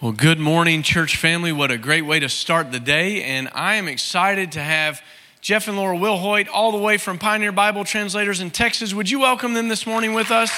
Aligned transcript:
Well, 0.00 0.12
good 0.12 0.38
morning, 0.38 0.84
church 0.84 1.16
family. 1.16 1.50
What 1.50 1.72
a 1.72 1.76
great 1.76 2.06
way 2.06 2.20
to 2.20 2.28
start 2.28 2.70
the 2.70 2.78
day. 2.78 3.24
And 3.24 3.48
I 3.52 3.74
am 3.74 3.88
excited 3.88 4.52
to 4.52 4.60
have 4.60 5.02
Jeff 5.40 5.66
and 5.66 5.76
Laura 5.76 5.96
Wilhoit 5.96 6.46
all 6.54 6.70
the 6.70 6.78
way 6.78 6.98
from 6.98 7.18
Pioneer 7.18 7.50
Bible 7.50 7.82
Translators 7.82 8.38
in 8.38 8.52
Texas. 8.52 8.94
Would 8.94 9.10
you 9.10 9.18
welcome 9.18 9.54
them 9.54 9.66
this 9.66 9.88
morning 9.88 10.14
with 10.14 10.30
us? 10.30 10.52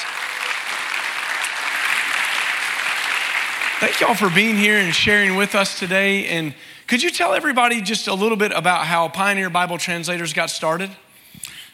Thank 3.81 3.99
y'all 4.03 4.15
for 4.15 4.29
being 4.29 4.59
here 4.59 4.77
and 4.77 4.95
sharing 4.95 5.37
with 5.37 5.55
us 5.55 5.79
today. 5.79 6.27
And 6.27 6.55
could 6.87 7.03
you 7.03 7.09
tell 7.09 7.33
everybody 7.33 7.81
just 7.81 8.09
a 8.09 8.15
little 8.15 8.37
bit 8.37 8.53
about 8.53 8.85
how 8.85 9.09
Pioneer 9.09 9.49
Bible 9.49 9.79
Translators 9.79 10.35
got 10.35 10.51
started? 10.51 10.91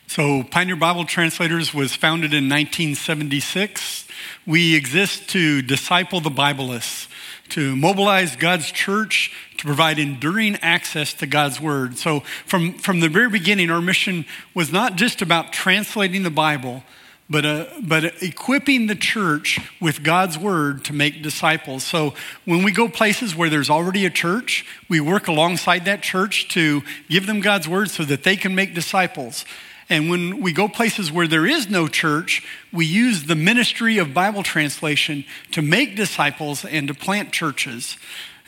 So, 0.06 0.44
Pioneer 0.44 0.76
Bible 0.76 1.04
Translators 1.04 1.74
was 1.74 1.96
founded 1.96 2.32
in 2.32 2.44
1976. 2.44 4.06
We 4.46 4.76
exist 4.76 5.28
to 5.30 5.62
disciple 5.62 6.20
the 6.20 6.30
Biblists 6.30 7.08
to 7.50 7.76
mobilize 7.76 8.36
God's 8.36 8.70
church 8.70 9.32
to 9.58 9.64
provide 9.64 9.98
enduring 9.98 10.57
access 10.57 11.14
to 11.14 11.26
God's 11.26 11.61
word. 11.61 11.96
So, 11.96 12.21
from, 12.46 12.75
from 12.75 13.00
the 13.00 13.08
very 13.08 13.30
beginning, 13.30 13.71
our 13.71 13.80
mission 13.80 14.25
was 14.54 14.71
not 14.71 14.96
just 14.96 15.22
about 15.22 15.52
translating 15.52 16.22
the 16.22 16.30
Bible, 16.30 16.82
but, 17.29 17.44
uh, 17.44 17.66
but 17.82 18.22
equipping 18.22 18.86
the 18.86 18.94
church 18.94 19.58
with 19.80 20.04
God's 20.04 20.38
word 20.38 20.85
to 20.85 20.93
make 20.93 21.22
disciples. 21.22 21.85
So, 21.85 22.14
when 22.44 22.62
we 22.62 22.72
go 22.72 22.88
places 22.88 23.35
where 23.35 23.50
there's 23.50 23.71
already 23.71 24.07
a 24.07 24.10
church, 24.10 24.64
we 24.88 25.00
work 25.00 25.29
alongside 25.29 25.85
that 25.86 26.02
church 26.02 26.49
to 26.49 26.82
give 27.08 27.26
them 27.26 27.40
God's 27.40 27.68
word 27.68 27.90
so 27.90 28.04
that 28.04 28.22
they 28.22 28.36
can 28.36 28.54
make 28.54 28.74
disciples. 28.74 29.44
And 29.89 30.11
when 30.11 30.40
we 30.40 30.53
go 30.53 30.67
places 30.67 31.13
where 31.13 31.29
there 31.29 31.46
is 31.46 31.71
no 31.71 31.86
church, 31.86 32.42
we 32.72 32.86
use 32.86 33.25
the 33.25 33.36
ministry 33.36 33.98
of 33.98 34.12
Bible 34.12 34.42
translation 34.42 35.25
to 35.53 35.62
make 35.62 35.94
disciples 35.94 36.64
and 36.64 36.89
to 36.89 36.94
plant 36.94 37.33
churches. 37.33 37.97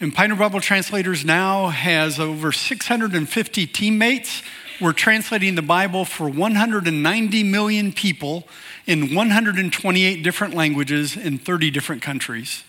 And 0.01 0.15
Pioneer 0.15 0.37
Bible 0.37 0.60
Translators 0.60 1.24
now 1.24 1.69
has 1.69 2.19
over 2.19 2.51
650 2.51 3.66
teammates. 3.66 4.43
We're 4.80 4.93
translating 4.93 5.54
the 5.54 5.62
Bible 5.62 6.04
for 6.04 6.29
190 6.29 7.43
million 7.45 7.93
people 7.93 8.49
in 8.87 9.15
128 9.15 10.23
different 10.23 10.55
languages 10.55 11.16
in 11.16 11.38
30 11.38 11.71
different 11.71 12.02
countries. 12.02 12.65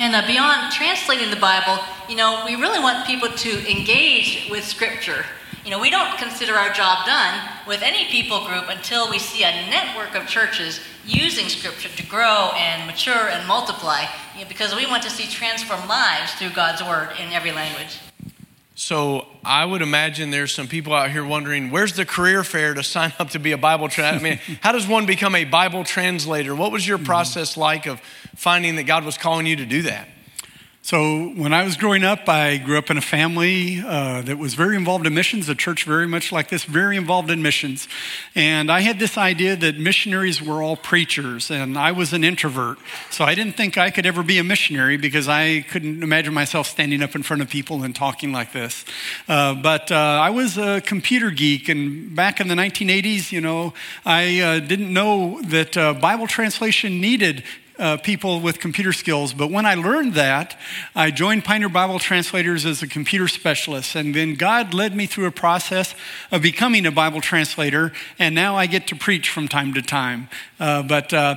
And 0.00 0.14
uh, 0.14 0.24
beyond 0.26 0.72
translating 0.72 1.30
the 1.30 1.40
Bible, 1.40 1.82
you 2.08 2.14
know, 2.14 2.42
we 2.46 2.54
really 2.54 2.78
want 2.78 3.04
people 3.06 3.28
to 3.28 3.70
engage 3.70 4.48
with 4.48 4.64
Scripture. 4.64 5.24
You 5.68 5.74
know, 5.74 5.80
we 5.80 5.90
don't 5.90 6.16
consider 6.16 6.54
our 6.54 6.72
job 6.72 7.04
done 7.04 7.46
with 7.66 7.82
any 7.82 8.06
people 8.06 8.46
group 8.46 8.70
until 8.70 9.10
we 9.10 9.18
see 9.18 9.42
a 9.42 9.50
network 9.68 10.14
of 10.14 10.26
churches 10.26 10.80
using 11.04 11.50
Scripture 11.50 11.90
to 11.90 12.06
grow 12.06 12.52
and 12.56 12.86
mature 12.86 13.28
and 13.28 13.46
multiply, 13.46 14.06
you 14.34 14.44
know, 14.44 14.48
because 14.48 14.74
we 14.74 14.86
want 14.86 15.02
to 15.02 15.10
see 15.10 15.24
transformed 15.24 15.86
lives 15.86 16.32
through 16.32 16.52
God's 16.52 16.82
Word 16.82 17.10
in 17.22 17.34
every 17.34 17.52
language. 17.52 17.98
So 18.76 19.26
I 19.44 19.66
would 19.66 19.82
imagine 19.82 20.30
there's 20.30 20.54
some 20.54 20.68
people 20.68 20.94
out 20.94 21.10
here 21.10 21.22
wondering, 21.22 21.70
where's 21.70 21.92
the 21.92 22.06
career 22.06 22.44
fair 22.44 22.72
to 22.72 22.82
sign 22.82 23.12
up 23.18 23.28
to 23.32 23.38
be 23.38 23.52
a 23.52 23.58
Bible 23.58 23.90
translator? 23.90 24.40
I 24.40 24.48
mean, 24.48 24.58
how 24.62 24.72
does 24.72 24.88
one 24.88 25.04
become 25.04 25.34
a 25.34 25.44
Bible 25.44 25.84
translator? 25.84 26.54
What 26.54 26.72
was 26.72 26.88
your 26.88 26.96
process 26.96 27.58
like 27.58 27.84
of 27.84 28.00
finding 28.34 28.76
that 28.76 28.84
God 28.84 29.04
was 29.04 29.18
calling 29.18 29.44
you 29.44 29.56
to 29.56 29.66
do 29.66 29.82
that? 29.82 30.08
So, 30.88 31.28
when 31.36 31.52
I 31.52 31.64
was 31.64 31.76
growing 31.76 32.02
up, 32.02 32.30
I 32.30 32.56
grew 32.56 32.78
up 32.78 32.88
in 32.88 32.96
a 32.96 33.02
family 33.02 33.82
uh, 33.86 34.22
that 34.22 34.38
was 34.38 34.54
very 34.54 34.74
involved 34.74 35.06
in 35.06 35.12
missions, 35.12 35.46
a 35.50 35.54
church 35.54 35.84
very 35.84 36.08
much 36.08 36.32
like 36.32 36.48
this, 36.48 36.64
very 36.64 36.96
involved 36.96 37.30
in 37.30 37.42
missions. 37.42 37.86
And 38.34 38.72
I 38.72 38.80
had 38.80 38.98
this 38.98 39.18
idea 39.18 39.54
that 39.54 39.78
missionaries 39.78 40.40
were 40.40 40.62
all 40.62 40.76
preachers, 40.76 41.50
and 41.50 41.76
I 41.76 41.92
was 41.92 42.14
an 42.14 42.24
introvert. 42.24 42.78
So, 43.10 43.26
I 43.26 43.34
didn't 43.34 43.54
think 43.54 43.76
I 43.76 43.90
could 43.90 44.06
ever 44.06 44.22
be 44.22 44.38
a 44.38 44.44
missionary 44.44 44.96
because 44.96 45.28
I 45.28 45.60
couldn't 45.60 46.02
imagine 46.02 46.32
myself 46.32 46.66
standing 46.66 47.02
up 47.02 47.14
in 47.14 47.22
front 47.22 47.42
of 47.42 47.50
people 47.50 47.82
and 47.82 47.94
talking 47.94 48.32
like 48.32 48.52
this. 48.52 48.86
Uh, 49.28 49.56
but 49.56 49.92
uh, 49.92 49.94
I 49.94 50.30
was 50.30 50.56
a 50.56 50.80
computer 50.80 51.30
geek, 51.30 51.68
and 51.68 52.16
back 52.16 52.40
in 52.40 52.48
the 52.48 52.54
1980s, 52.54 53.30
you 53.30 53.42
know, 53.42 53.74
I 54.06 54.40
uh, 54.40 54.60
didn't 54.60 54.90
know 54.90 55.42
that 55.48 55.76
uh, 55.76 55.92
Bible 55.92 56.26
translation 56.26 56.98
needed 56.98 57.44
uh, 57.78 57.96
people 57.96 58.40
with 58.40 58.58
computer 58.58 58.92
skills. 58.92 59.32
But 59.32 59.50
when 59.50 59.66
I 59.66 59.74
learned 59.74 60.14
that, 60.14 60.58
I 60.94 61.10
joined 61.10 61.44
Pioneer 61.44 61.68
Bible 61.68 61.98
Translators 61.98 62.66
as 62.66 62.82
a 62.82 62.88
computer 62.88 63.28
specialist. 63.28 63.94
And 63.94 64.14
then 64.14 64.34
God 64.34 64.74
led 64.74 64.94
me 64.94 65.06
through 65.06 65.26
a 65.26 65.30
process 65.30 65.94
of 66.30 66.42
becoming 66.42 66.86
a 66.86 66.92
Bible 66.92 67.20
translator. 67.20 67.92
And 68.18 68.34
now 68.34 68.56
I 68.56 68.66
get 68.66 68.88
to 68.88 68.96
preach 68.96 69.30
from 69.30 69.48
time 69.48 69.74
to 69.74 69.82
time. 69.82 70.28
Uh, 70.58 70.82
but 70.82 71.12
uh, 71.12 71.36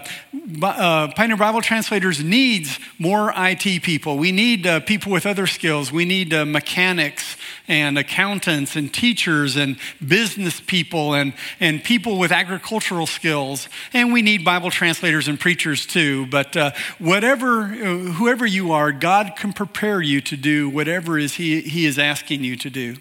uh 0.64 1.08
Pioneer 1.14 1.38
Bible 1.38 1.62
Translators 1.62 2.24
needs 2.24 2.80
more 2.98 3.32
IT 3.36 3.84
people. 3.84 4.18
We 4.18 4.32
need 4.32 4.66
uh, 4.66 4.80
people 4.80 5.12
with 5.12 5.26
other 5.26 5.46
skills. 5.46 5.92
We 5.92 6.06
need 6.06 6.34
uh, 6.34 6.46
mechanics 6.46 7.38
and 7.68 7.98
accountants 7.98 8.76
and 8.76 8.94
teachers 8.94 9.56
and 9.56 9.78
business 10.06 10.60
people 10.60 11.14
and, 11.14 11.34
and 11.60 11.84
people 11.84 12.18
with 12.18 12.32
agricultural 12.32 13.08
skills. 13.08 13.70
And 13.94 14.12
we 14.12 14.22
need 14.22 14.44
Bible 14.44 14.72
translators 14.72 15.28
and 15.28 15.40
preachers 15.40 15.86
too. 15.86 16.26
But 16.32 16.56
uh, 16.58 16.72
whatever, 16.98 17.66
whoever 17.66 18.46
you 18.46 18.72
are, 18.72 18.92
God 18.92 19.34
can 19.36 19.54
prepare 19.54 20.02
you 20.02 20.22
to 20.22 20.38
do 20.38 20.70
whatever 20.70 21.20
is 21.20 21.36
he, 21.36 21.62
he 21.62 21.86
is 21.86 22.00
asking 22.00 22.44
you 22.44 22.56
to 22.56 22.70
do. 22.70 22.96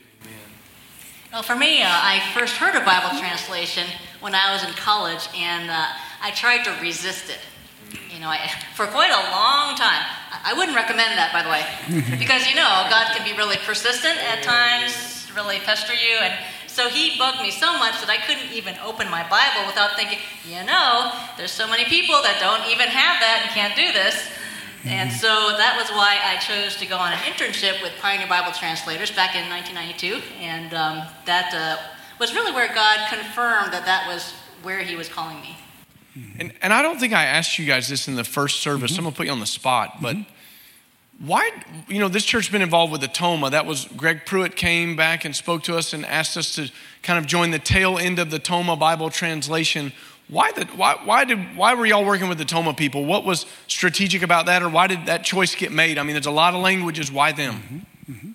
Well, 1.33 1.45
for 1.45 1.55
me, 1.55 1.81
uh, 1.81 1.87
I 1.89 2.21
first 2.35 2.57
heard 2.57 2.75
of 2.75 2.85
Bible 2.85 3.17
translation 3.21 3.87
when 4.19 4.35
I 4.35 4.53
was 4.53 4.65
in 4.65 4.75
college, 4.75 5.29
and 5.37 5.71
uh, 5.71 5.87
I 6.21 6.33
tried 6.33 6.65
to 6.65 6.75
resist 6.83 7.31
it. 7.31 7.39
You 8.13 8.19
know, 8.19 8.27
I, 8.27 8.51
for 8.75 8.87
quite 8.87 9.11
a 9.11 9.23
long 9.31 9.77
time. 9.77 10.05
I 10.43 10.55
wouldn't 10.55 10.77
recommend 10.77 11.19
that, 11.19 11.31
by 11.31 11.47
the 11.47 11.51
way, 11.51 11.63
because 12.19 12.49
you 12.49 12.57
know 12.57 12.87
God 12.91 13.15
can 13.15 13.25
be 13.25 13.37
really 13.37 13.59
persistent 13.59 14.19
at 14.19 14.43
times, 14.43 15.31
really 15.37 15.59
pester 15.61 15.95
you, 15.95 16.19
and 16.19 16.35
so 16.71 16.89
he 16.89 17.19
bugged 17.19 17.43
me 17.43 17.51
so 17.51 17.77
much 17.79 17.99
that 18.01 18.09
I 18.09 18.17
couldn't 18.17 18.53
even 18.55 18.77
open 18.85 19.11
my 19.11 19.27
Bible 19.29 19.67
without 19.67 19.97
thinking, 19.97 20.19
you 20.47 20.63
know, 20.65 21.11
there's 21.37 21.51
so 21.51 21.67
many 21.67 21.85
people 21.85 22.23
that 22.23 22.39
don't 22.39 22.63
even 22.71 22.87
have 22.87 23.19
that 23.19 23.43
and 23.43 23.51
can't 23.51 23.75
do 23.75 23.93
this. 23.93 24.31
And 24.87 25.13
so 25.13 25.29
that 25.59 25.77
was 25.77 25.91
why 25.91 26.17
I 26.25 26.39
chose 26.39 26.77
to 26.77 26.87
go 26.87 26.97
on 26.97 27.13
an 27.13 27.19
internship 27.19 27.83
with 27.83 27.93
Pioneer 28.01 28.29
Bible 28.29 28.53
Translators 28.53 29.11
back 29.11 29.35
in 29.35 29.51
1992. 29.51 30.23
And 30.41 30.73
um, 30.73 31.03
that 31.27 31.53
uh, 31.53 31.77
was 32.19 32.35
really 32.35 32.53
where 32.53 32.73
God 32.73 33.11
confirmed 33.11 33.75
that 33.75 33.85
that 33.85 34.07
was 34.07 34.33
where 34.63 34.79
He 34.79 34.97
was 34.97 35.09
calling 35.09 35.41
me. 35.43 35.59
And, 36.39 36.53
and 36.63 36.73
I 36.73 36.83
don't 36.83 36.99
think 36.99 37.13
I 37.13 37.25
asked 37.25 37.59
you 37.59 37.67
guys 37.67 37.89
this 37.89 38.09
in 38.09 38.15
the 38.15 38.25
first 38.25 38.63
service. 38.63 38.93
Mm-hmm. 38.93 39.01
I'm 39.01 39.05
going 39.05 39.13
to 39.13 39.17
put 39.19 39.27
you 39.27 39.33
on 39.33 39.41
the 39.41 39.47
spot. 39.47 40.01
But 40.01 40.17
mm-hmm 40.17 40.37
why, 41.21 41.51
you 41.87 41.99
know, 41.99 42.09
this 42.09 42.25
church's 42.25 42.51
been 42.51 42.63
involved 42.63 42.93
with 42.93 43.03
the 43.03 43.09
TOMA. 43.09 43.51
That 43.51 43.67
was 43.67 43.85
Greg 43.95 44.25
Pruitt 44.25 44.57
came 44.57 44.97
back 44.97 45.27
and 45.27 45.37
spoke 45.37 45.63
to 45.65 45.77
us 45.77 45.93
and 45.93 46.07
asked 46.07 46.37
us 46.37 46.55
to 46.55 46.71
kind 47.03 47.19
of 47.19 47.27
join 47.27 47.51
the 47.51 47.59
tail 47.59 47.99
end 47.99 48.19
of 48.19 48.31
the 48.31 48.39
TOMA 48.39 48.75
Bible 48.77 49.11
translation. 49.11 49.93
Why, 50.29 50.51
the, 50.53 50.65
why, 50.77 50.97
why, 51.05 51.25
did, 51.27 51.57
why 51.57 51.75
were 51.75 51.85
y'all 51.85 52.07
working 52.07 52.29
with 52.29 52.39
the 52.39 52.47
TOMA 52.47 52.73
people? 52.73 53.05
What 53.05 53.27
was 53.27 53.45
strategic 53.67 54.23
about 54.23 54.47
that, 54.47 54.63
or 54.63 54.71
why 54.71 54.87
did 54.87 55.07
that 55.07 55.23
choice 55.23 55.55
get 55.55 55.73
made? 55.73 55.99
I 55.99 56.05
mean, 56.05 56.15
there's 56.15 56.25
a 56.25 56.31
lot 56.31 56.55
of 56.55 56.63
languages. 56.63 57.13
Why 57.13 57.33
them? 57.33 57.55
Mm-hmm. 57.55 58.13
Mm-hmm. 58.13 58.31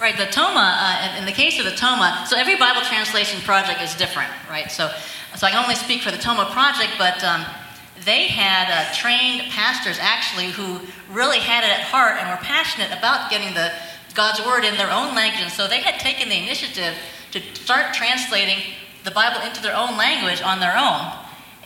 Right, 0.00 0.16
the 0.16 0.26
TOMA, 0.26 0.78
uh, 0.80 1.18
in 1.18 1.26
the 1.26 1.32
case 1.32 1.58
of 1.58 1.66
the 1.66 1.72
TOMA, 1.72 2.26
so 2.28 2.36
every 2.36 2.56
Bible 2.56 2.80
translation 2.82 3.40
project 3.42 3.82
is 3.82 3.94
different, 3.94 4.30
right? 4.48 4.70
So, 4.70 4.90
so 5.36 5.46
I 5.46 5.50
can 5.50 5.62
only 5.62 5.74
speak 5.74 6.00
for 6.00 6.10
the 6.10 6.18
TOMA 6.18 6.50
project, 6.52 6.92
but 6.96 7.22
um, 7.24 7.44
they 8.06 8.28
had 8.28 8.70
uh, 8.70 8.94
trained 8.94 9.50
pastors 9.50 9.98
actually 10.00 10.50
who 10.54 10.78
really 11.12 11.40
had 11.40 11.64
it 11.64 11.70
at 11.70 11.82
heart 11.82 12.16
and 12.22 12.30
were 12.30 12.38
passionate 12.40 12.96
about 12.96 13.30
getting 13.30 13.52
the 13.52 13.72
God's 14.14 14.40
word 14.46 14.64
in 14.64 14.78
their 14.78 14.90
own 14.90 15.14
language. 15.14 15.42
And 15.42 15.52
so 15.52 15.66
they 15.66 15.82
had 15.82 15.98
taken 15.98 16.30
the 16.30 16.38
initiative 16.38 16.94
to 17.32 17.42
start 17.58 17.92
translating 17.92 18.62
the 19.02 19.10
Bible 19.10 19.42
into 19.42 19.60
their 19.60 19.74
own 19.74 19.98
language 19.98 20.40
on 20.40 20.60
their 20.60 20.78
own. 20.78 21.02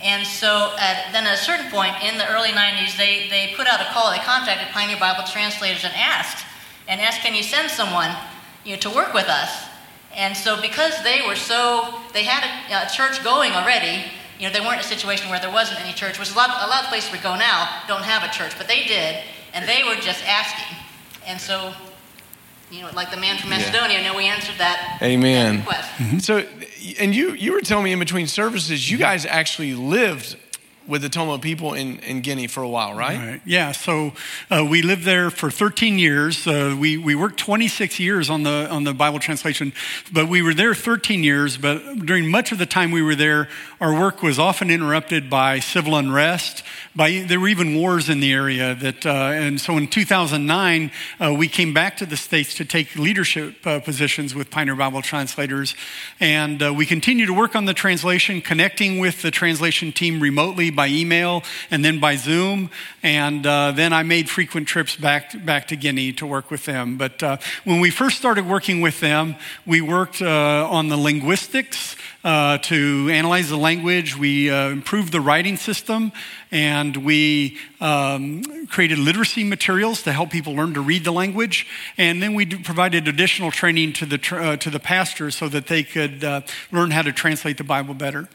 And 0.00 0.26
so 0.26 0.72
at, 0.80 1.12
then 1.12 1.26
at 1.26 1.34
a 1.34 1.44
certain 1.44 1.70
point 1.70 1.92
in 2.02 2.16
the 2.16 2.26
early 2.32 2.56
90s, 2.56 2.96
they, 2.96 3.28
they 3.28 3.52
put 3.54 3.68
out 3.68 3.80
a 3.80 3.92
call. 3.92 4.10
They 4.10 4.24
contacted 4.24 4.68
Pioneer 4.72 4.98
Bible 4.98 5.28
Translators 5.28 5.84
and 5.84 5.92
asked, 5.94 6.44
and 6.88 7.02
asked, 7.02 7.20
can 7.20 7.34
you 7.34 7.42
send 7.42 7.70
someone 7.70 8.16
you 8.64 8.74
know, 8.74 8.80
to 8.80 8.90
work 8.90 9.12
with 9.12 9.28
us? 9.28 9.68
And 10.16 10.34
so 10.34 10.60
because 10.60 11.04
they 11.04 11.20
were 11.28 11.36
so, 11.36 12.00
they 12.14 12.24
had 12.24 12.42
a, 12.42 12.88
a 12.88 12.90
church 12.90 13.22
going 13.22 13.52
already, 13.52 14.04
you 14.40 14.46
know, 14.46 14.52
they 14.54 14.60
weren't 14.60 14.80
in 14.80 14.80
a 14.80 14.82
situation 14.82 15.28
where 15.28 15.38
there 15.38 15.52
wasn't 15.52 15.78
any 15.80 15.92
church, 15.92 16.18
which 16.18 16.32
a 16.32 16.34
lot, 16.34 16.48
a 16.48 16.66
lot 16.66 16.84
of 16.84 16.88
places 16.88 17.12
we 17.12 17.18
go 17.18 17.36
now 17.36 17.82
don't 17.86 18.02
have 18.02 18.24
a 18.24 18.32
church, 18.32 18.56
but 18.56 18.66
they 18.66 18.84
did, 18.84 19.18
and 19.52 19.68
they 19.68 19.84
were 19.84 19.96
just 19.96 20.26
asking. 20.26 20.78
And 21.26 21.38
so, 21.38 21.74
you 22.70 22.80
know, 22.80 22.88
like 22.94 23.10
the 23.10 23.18
man 23.18 23.36
from 23.36 23.50
Macedonia, 23.50 23.98
yeah. 23.98 24.10
know 24.10 24.16
we 24.16 24.24
answered 24.24 24.56
that, 24.56 24.98
Amen. 25.02 25.62
That 25.68 25.84
mm-hmm. 25.98 26.18
So, 26.20 26.46
and 26.98 27.14
you, 27.14 27.32
you 27.32 27.52
were 27.52 27.60
telling 27.60 27.84
me 27.84 27.92
in 27.92 27.98
between 27.98 28.26
services, 28.26 28.90
you 28.90 28.96
guys 28.96 29.26
actually 29.26 29.74
lived 29.74 30.36
with 30.90 31.02
the 31.02 31.08
Toma 31.08 31.38
people 31.38 31.74
in, 31.74 32.00
in 32.00 32.20
Guinea 32.20 32.48
for 32.48 32.62
a 32.62 32.68
while, 32.68 32.94
right? 32.94 33.16
Right. 33.16 33.40
Yeah. 33.44 33.72
So 33.72 34.12
uh, 34.50 34.66
we 34.68 34.82
lived 34.82 35.04
there 35.04 35.30
for 35.30 35.50
13 35.50 35.98
years. 35.98 36.46
Uh, 36.46 36.76
we 36.78 36.98
we 36.98 37.14
worked 37.14 37.38
26 37.38 38.00
years 38.00 38.28
on 38.28 38.42
the 38.42 38.68
on 38.70 38.84
the 38.84 38.92
Bible 38.92 39.20
translation, 39.20 39.72
but 40.12 40.28
we 40.28 40.42
were 40.42 40.52
there 40.52 40.74
13 40.74 41.22
years. 41.22 41.56
But 41.56 42.04
during 42.04 42.28
much 42.28 42.50
of 42.52 42.58
the 42.58 42.66
time 42.66 42.90
we 42.90 43.02
were 43.02 43.14
there, 43.14 43.48
our 43.80 43.92
work 43.92 44.22
was 44.22 44.38
often 44.38 44.70
interrupted 44.70 45.30
by 45.30 45.60
civil 45.60 45.94
unrest. 45.94 46.64
By 46.94 47.24
there 47.26 47.38
were 47.38 47.48
even 47.48 47.76
wars 47.76 48.08
in 48.08 48.20
the 48.20 48.32
area. 48.32 48.74
That 48.74 49.06
uh, 49.06 49.30
and 49.32 49.60
so 49.60 49.76
in 49.76 49.86
2009 49.86 50.90
uh, 51.20 51.32
we 51.32 51.46
came 51.46 51.72
back 51.72 51.96
to 51.98 52.06
the 52.06 52.16
states 52.16 52.54
to 52.54 52.64
take 52.64 52.96
leadership 52.96 53.64
uh, 53.64 53.78
positions 53.78 54.34
with 54.34 54.50
Pioneer 54.50 54.74
Bible 54.74 55.02
translators, 55.02 55.76
and 56.18 56.60
uh, 56.60 56.74
we 56.74 56.84
continue 56.84 57.26
to 57.26 57.32
work 57.32 57.54
on 57.54 57.66
the 57.66 57.74
translation, 57.74 58.40
connecting 58.40 58.98
with 58.98 59.22
the 59.22 59.30
translation 59.30 59.92
team 59.92 60.20
remotely 60.20 60.70
by 60.80 60.88
email 60.88 61.42
and 61.70 61.84
then 61.84 62.00
by 62.00 62.16
Zoom. 62.16 62.70
And 63.02 63.46
uh, 63.46 63.72
then 63.72 63.92
I 63.92 64.02
made 64.02 64.30
frequent 64.30 64.66
trips 64.66 64.96
back, 64.96 65.44
back 65.44 65.68
to 65.68 65.76
Guinea 65.76 66.14
to 66.14 66.26
work 66.26 66.50
with 66.50 66.64
them. 66.64 66.96
But 66.96 67.22
uh, 67.22 67.36
when 67.64 67.80
we 67.80 67.90
first 67.90 68.16
started 68.16 68.48
working 68.48 68.80
with 68.80 68.98
them, 69.00 69.36
we 69.66 69.82
worked 69.82 70.22
uh, 70.22 70.66
on 70.70 70.88
the 70.88 70.96
linguistics. 70.96 71.96
Uh, 72.22 72.58
to 72.58 73.08
analyze 73.10 73.48
the 73.48 73.56
language. 73.56 74.14
We 74.14 74.50
uh, 74.50 74.68
improved 74.68 75.10
the 75.10 75.22
writing 75.22 75.56
system 75.56 76.12
and 76.50 76.94
we 76.98 77.56
um, 77.80 78.66
created 78.66 78.98
literacy 78.98 79.42
materials 79.42 80.02
to 80.02 80.12
help 80.12 80.28
people 80.28 80.52
learn 80.54 80.74
to 80.74 80.82
read 80.82 81.04
the 81.04 81.12
language. 81.12 81.66
And 81.96 82.22
then 82.22 82.34
we 82.34 82.44
provided 82.44 83.08
additional 83.08 83.50
training 83.50 83.94
to 83.94 84.04
the, 84.04 84.18
to 84.60 84.68
the 84.70 84.78
pastors 84.78 85.34
so 85.34 85.48
that 85.48 85.66
they 85.68 85.82
could 85.82 86.22
learn 86.70 86.90
how 86.90 87.00
to 87.00 87.10
translate 87.10 87.56
the 87.56 87.64
Bible 87.64 87.94
better. 87.94 88.28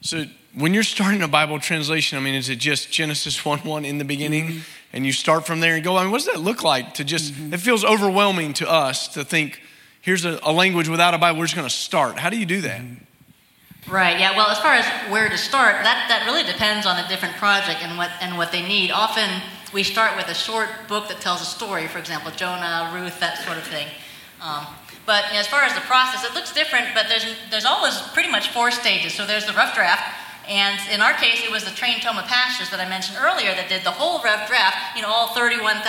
So, 0.00 0.24
when 0.54 0.74
you're 0.74 0.82
starting 0.82 1.22
a 1.22 1.28
Bible 1.28 1.58
translation, 1.58 2.18
I 2.18 2.20
mean, 2.20 2.34
is 2.34 2.48
it 2.48 2.58
just 2.58 2.90
Genesis 2.92 3.44
1 3.44 3.60
1 3.60 3.84
in 3.84 3.98
the 3.98 4.04
beginning? 4.04 4.48
Mm-hmm. 4.48 4.60
And 4.94 5.06
you 5.06 5.12
start 5.12 5.46
from 5.46 5.60
there 5.60 5.74
and 5.74 5.82
go, 5.82 5.96
I 5.96 6.02
mean, 6.02 6.10
what 6.10 6.18
does 6.18 6.26
that 6.26 6.40
look 6.40 6.62
like 6.62 6.94
to 6.94 7.04
just, 7.04 7.32
mm-hmm. 7.32 7.54
it 7.54 7.60
feels 7.60 7.82
overwhelming 7.82 8.52
to 8.54 8.70
us 8.70 9.08
to 9.08 9.24
think, 9.24 9.60
here's 10.02 10.26
a, 10.26 10.38
a 10.42 10.52
language 10.52 10.88
without 10.88 11.14
a 11.14 11.18
Bible, 11.18 11.38
we're 11.38 11.46
just 11.46 11.56
going 11.56 11.68
to 11.68 11.74
start. 11.74 12.18
How 12.18 12.28
do 12.28 12.38
you 12.38 12.44
do 12.44 12.60
that? 12.60 12.82
Right. 13.88 14.20
Yeah. 14.20 14.36
Well, 14.36 14.48
as 14.48 14.58
far 14.58 14.74
as 14.74 14.86
where 15.10 15.28
to 15.28 15.38
start, 15.38 15.82
that, 15.82 16.06
that 16.08 16.24
really 16.26 16.44
depends 16.44 16.86
on 16.86 16.96
the 16.96 17.08
different 17.08 17.34
project 17.36 17.82
and 17.82 17.98
what 17.98 18.10
and 18.20 18.38
what 18.38 18.52
they 18.52 18.62
need. 18.62 18.92
Often 18.92 19.28
we 19.72 19.82
start 19.82 20.16
with 20.16 20.28
a 20.28 20.34
short 20.34 20.68
book 20.86 21.08
that 21.08 21.20
tells 21.20 21.40
a 21.40 21.44
story. 21.44 21.88
For 21.88 21.98
example, 21.98 22.30
Jonah, 22.30 22.92
Ruth, 22.94 23.18
that 23.18 23.38
sort 23.38 23.56
of 23.58 23.64
thing. 23.64 23.88
Um, 24.40 24.66
but 25.04 25.24
as 25.32 25.48
far 25.48 25.62
as 25.62 25.74
the 25.74 25.80
process, 25.80 26.24
it 26.24 26.32
looks 26.32 26.52
different. 26.52 26.94
But 26.94 27.06
there's 27.08 27.26
there's 27.50 27.64
always 27.64 27.98
pretty 28.14 28.30
much 28.30 28.50
four 28.50 28.70
stages. 28.70 29.14
So 29.14 29.26
there's 29.26 29.46
the 29.46 29.52
rough 29.52 29.74
draft, 29.74 30.04
and 30.48 30.78
in 30.90 31.00
our 31.00 31.14
case, 31.14 31.42
it 31.44 31.50
was 31.50 31.64
the 31.64 31.70
trained 31.70 32.02
Toma 32.02 32.22
pastors 32.26 32.70
that 32.70 32.80
I 32.80 32.88
mentioned 32.88 33.18
earlier 33.20 33.54
that 33.54 33.68
did 33.68 33.84
the 33.84 33.90
whole 33.90 34.22
rough 34.22 34.48
draft. 34.48 34.96
You 34.96 35.02
know, 35.02 35.08
all 35.08 35.34
31,000 35.34 35.82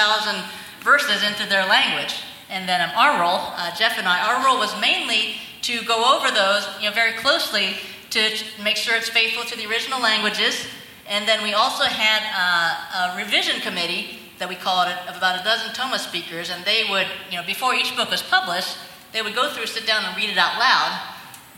verses 0.81 1.23
into 1.23 1.47
their 1.49 1.65
language. 1.65 2.21
And 2.49 2.69
then 2.69 2.81
um, 2.81 2.91
our 2.95 3.19
role, 3.19 3.49
uh, 3.57 3.73
Jeff 3.75 3.97
and 3.97 4.07
I, 4.07 4.21
our 4.21 4.45
role 4.45 4.59
was 4.59 4.69
mainly 4.79 5.35
to 5.63 5.81
go 5.85 6.17
over 6.17 6.29
those 6.29 6.67
you 6.79 6.89
know, 6.89 6.93
very 6.93 7.13
closely 7.13 7.77
to 8.11 8.29
make 8.61 8.77
sure 8.77 8.95
it's 8.95 9.09
faithful 9.09 9.43
to 9.45 9.57
the 9.57 9.65
original 9.65 9.99
languages. 9.99 10.67
And 11.09 11.27
then 11.27 11.41
we 11.41 11.53
also 11.53 11.83
had 11.83 12.21
uh, 12.29 13.13
a 13.13 13.17
revision 13.17 13.59
committee 13.61 14.19
that 14.37 14.47
we 14.47 14.55
called 14.55 14.89
it 14.89 14.97
of 15.09 15.17
about 15.17 15.39
a 15.39 15.43
dozen 15.43 15.73
Toma 15.73 15.97
speakers, 15.97 16.49
and 16.49 16.63
they 16.65 16.83
would, 16.89 17.07
you 17.31 17.37
know, 17.37 17.45
before 17.45 17.73
each 17.73 17.95
book 17.95 18.11
was 18.11 18.21
published, 18.21 18.77
they 19.13 19.21
would 19.21 19.35
go 19.35 19.49
through, 19.49 19.65
sit 19.67 19.87
down, 19.87 20.03
and 20.05 20.17
read 20.17 20.29
it 20.29 20.37
out 20.37 20.59
loud, 20.59 21.12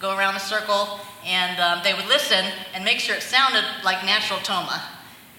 go 0.05 0.15
around 0.15 0.35
the 0.35 0.47
circle, 0.55 0.99
and 1.25 1.59
um, 1.59 1.81
they 1.83 1.93
would 1.97 2.05
listen 2.05 2.45
and 2.73 2.85
make 2.85 2.99
sure 2.99 3.15
it 3.15 3.23
sounded 3.23 3.65
like 3.83 4.05
natural 4.05 4.39
Toma. 4.41 4.79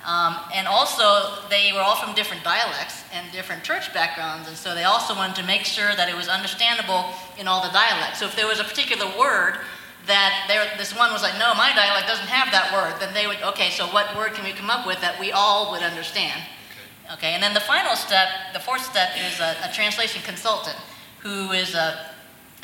Um, 0.04 0.36
and 0.54 0.66
also, 0.66 1.06
they 1.50 1.70
were 1.74 1.80
all 1.80 1.96
from 1.96 2.14
different 2.14 2.42
dialects 2.42 3.04
and 3.14 3.30
different 3.30 3.62
church 3.62 3.94
backgrounds, 3.94 4.48
and 4.48 4.56
so 4.56 4.74
they 4.74 4.84
also 4.84 5.14
wanted 5.14 5.36
to 5.36 5.46
make 5.46 5.64
sure 5.64 5.94
that 5.94 6.08
it 6.08 6.16
was 6.16 6.28
understandable 6.28 7.06
in 7.38 7.46
all 7.46 7.62
the 7.62 7.70
dialects. 7.70 8.18
So 8.18 8.26
if 8.26 8.34
there 8.34 8.46
was 8.46 8.58
a 8.58 8.64
particular 8.64 9.06
word 9.18 9.54
that 10.06 10.74
this 10.78 10.96
one 10.96 11.12
was 11.12 11.22
like, 11.22 11.34
no, 11.38 11.54
my 11.54 11.72
dialect 11.74 12.06
doesn't 12.06 12.30
have 12.30 12.50
that 12.50 12.70
word, 12.74 12.94
then 13.00 13.14
they 13.14 13.26
would, 13.26 13.42
okay, 13.54 13.70
so 13.70 13.86
what 13.86 14.14
word 14.16 14.34
can 14.34 14.44
we 14.44 14.52
come 14.52 14.70
up 14.70 14.86
with 14.86 15.00
that 15.00 15.18
we 15.18 15.30
all 15.32 15.72
would 15.72 15.82
understand? 15.82 16.40
Okay, 17.14 17.34
and 17.34 17.42
then 17.42 17.54
the 17.54 17.66
final 17.74 17.94
step, 17.94 18.28
the 18.52 18.60
fourth 18.60 18.82
step, 18.82 19.10
is 19.18 19.38
a, 19.38 19.54
a 19.62 19.70
translation 19.74 20.22
consultant 20.22 20.78
who 21.22 21.50
is 21.50 21.74
uh, 21.74 22.15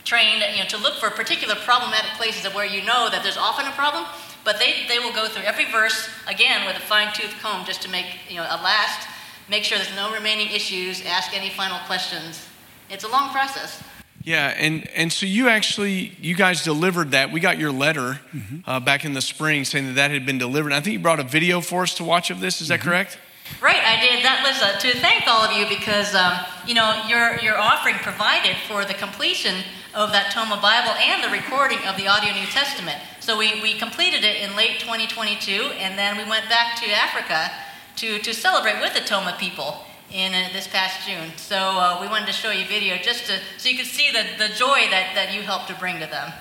trained 0.05 0.43
you 0.53 0.63
know, 0.63 0.69
to 0.69 0.79
look 0.79 0.95
for 0.95 1.11
particular 1.11 1.55
problematic 1.55 2.11
places 2.13 2.45
of 2.45 2.55
where 2.55 2.67
you 2.67 2.85
know 2.85 3.09
that 3.11 3.23
there's 3.23 3.37
often 3.37 3.67
a 3.67 3.73
problem, 3.73 4.05
but 4.45 4.59
they, 4.59 4.87
they 4.89 4.99
will 4.99 5.13
go 5.13 5.29
through 5.29 5.45
every 5.45 5.67
verse 5.67 6.09
again 6.27 6.67
with 6.67 6.77
a 6.77 6.81
fine 6.81 7.13
tooth 7.15 7.35
comb 7.41 7.65
just 7.65 7.83
to 7.83 7.91
make 7.91 8.07
you 8.29 8.37
know, 8.37 8.43
a 8.43 8.59
last, 8.63 9.09
make 9.49 9.65
sure 9.65 9.79
there's 9.79 9.95
no 9.95 10.13
remaining 10.13 10.51
issues, 10.51 11.05
ask 11.07 11.37
any 11.37 11.51
final 11.51 11.79
questions. 11.87 12.47
It's 12.91 13.05
a 13.05 13.09
long 13.09 13.31
process. 13.31 13.83
Yeah, 14.25 14.55
and, 14.57 14.89
and 14.91 15.13
so 15.13 15.27
you 15.27 15.49
actually, 15.49 16.17
you 16.21 16.37
guys 16.37 16.63
delivered 16.63 17.11
that. 17.11 17.33
We 17.33 17.41
got 17.41 17.59
your 17.59 17.73
letter 17.73 18.21
mm-hmm. 18.33 18.59
uh, 18.67 18.79
back 18.79 19.05
in 19.05 19.15
the 19.15 19.21
spring 19.23 19.65
saying 19.65 19.87
that 19.87 19.95
that 19.95 20.11
had 20.13 20.25
been 20.25 20.39
delivered. 20.39 20.73
I 20.73 20.81
think 20.81 20.95
you 20.95 21.01
brought 21.01 21.19
a 21.19 21.25
video 21.25 21.61
for 21.61 21.83
us 21.83 21.95
to 21.95 22.05
watch 22.05 22.31
of 22.31 22.39
this. 22.39 22.61
Is 22.61 22.69
that 22.69 22.81
mm-hmm. 22.81 22.89
correct? 22.89 23.19
Right, 23.61 23.83
I 23.83 24.01
did. 24.01 24.25
That 24.25 24.43
was 24.47 24.63
uh, 24.63 24.79
to 24.79 24.99
thank 25.01 25.27
all 25.27 25.43
of 25.43 25.57
you 25.57 25.67
because, 25.69 26.15
um, 26.15 26.39
you 26.67 26.75
know, 26.75 27.03
your, 27.09 27.39
your 27.41 27.59
offering 27.59 27.97
provided 27.97 28.57
for 28.69 28.85
the 28.85 28.95
completion 28.95 29.57
of 29.95 30.13
that 30.13 30.33
Toma 30.33 30.57
Bible 30.61 30.93
and 30.97 31.23
the 31.23 31.29
recording 31.29 31.79
of 31.87 31.97
the 31.97 32.09
audio 32.09 32.33
New 32.33 32.47
Testament. 32.47 32.99
So 33.21 33.37
we, 33.37 33.61
we 33.61 33.75
completed 33.75 34.25
it 34.25 34.41
in 34.41 34.57
late 34.57 34.81
2022, 34.81 35.53
and 35.77 35.99
then 35.99 36.17
we 36.17 36.25
went 36.29 36.49
back 36.49 36.81
to 36.83 36.91
Africa 36.91 37.53
to, 37.97 38.19
to 38.19 38.33
celebrate 38.33 38.81
with 38.81 38.95
the 38.95 39.01
Toma 39.01 39.37
people 39.39 39.85
in 40.11 40.33
uh, 40.33 40.49
this 40.53 40.67
past 40.67 41.07
June. 41.07 41.31
So 41.37 41.57
uh, 41.57 41.99
we 42.01 42.09
wanted 42.09 42.27
to 42.27 42.33
show 42.33 42.51
you 42.51 42.67
video 42.67 42.97
just 42.97 43.27
to, 43.27 43.39
so 43.59 43.69
you 43.69 43.77
could 43.77 43.87
see 43.87 44.11
the, 44.11 44.25
the 44.39 44.53
joy 44.55 44.89
that, 44.91 45.13
that 45.15 45.35
you 45.35 45.43
helped 45.43 45.69
to 45.69 45.75
bring 45.75 46.01
to 46.01 46.07
them. 46.07 46.33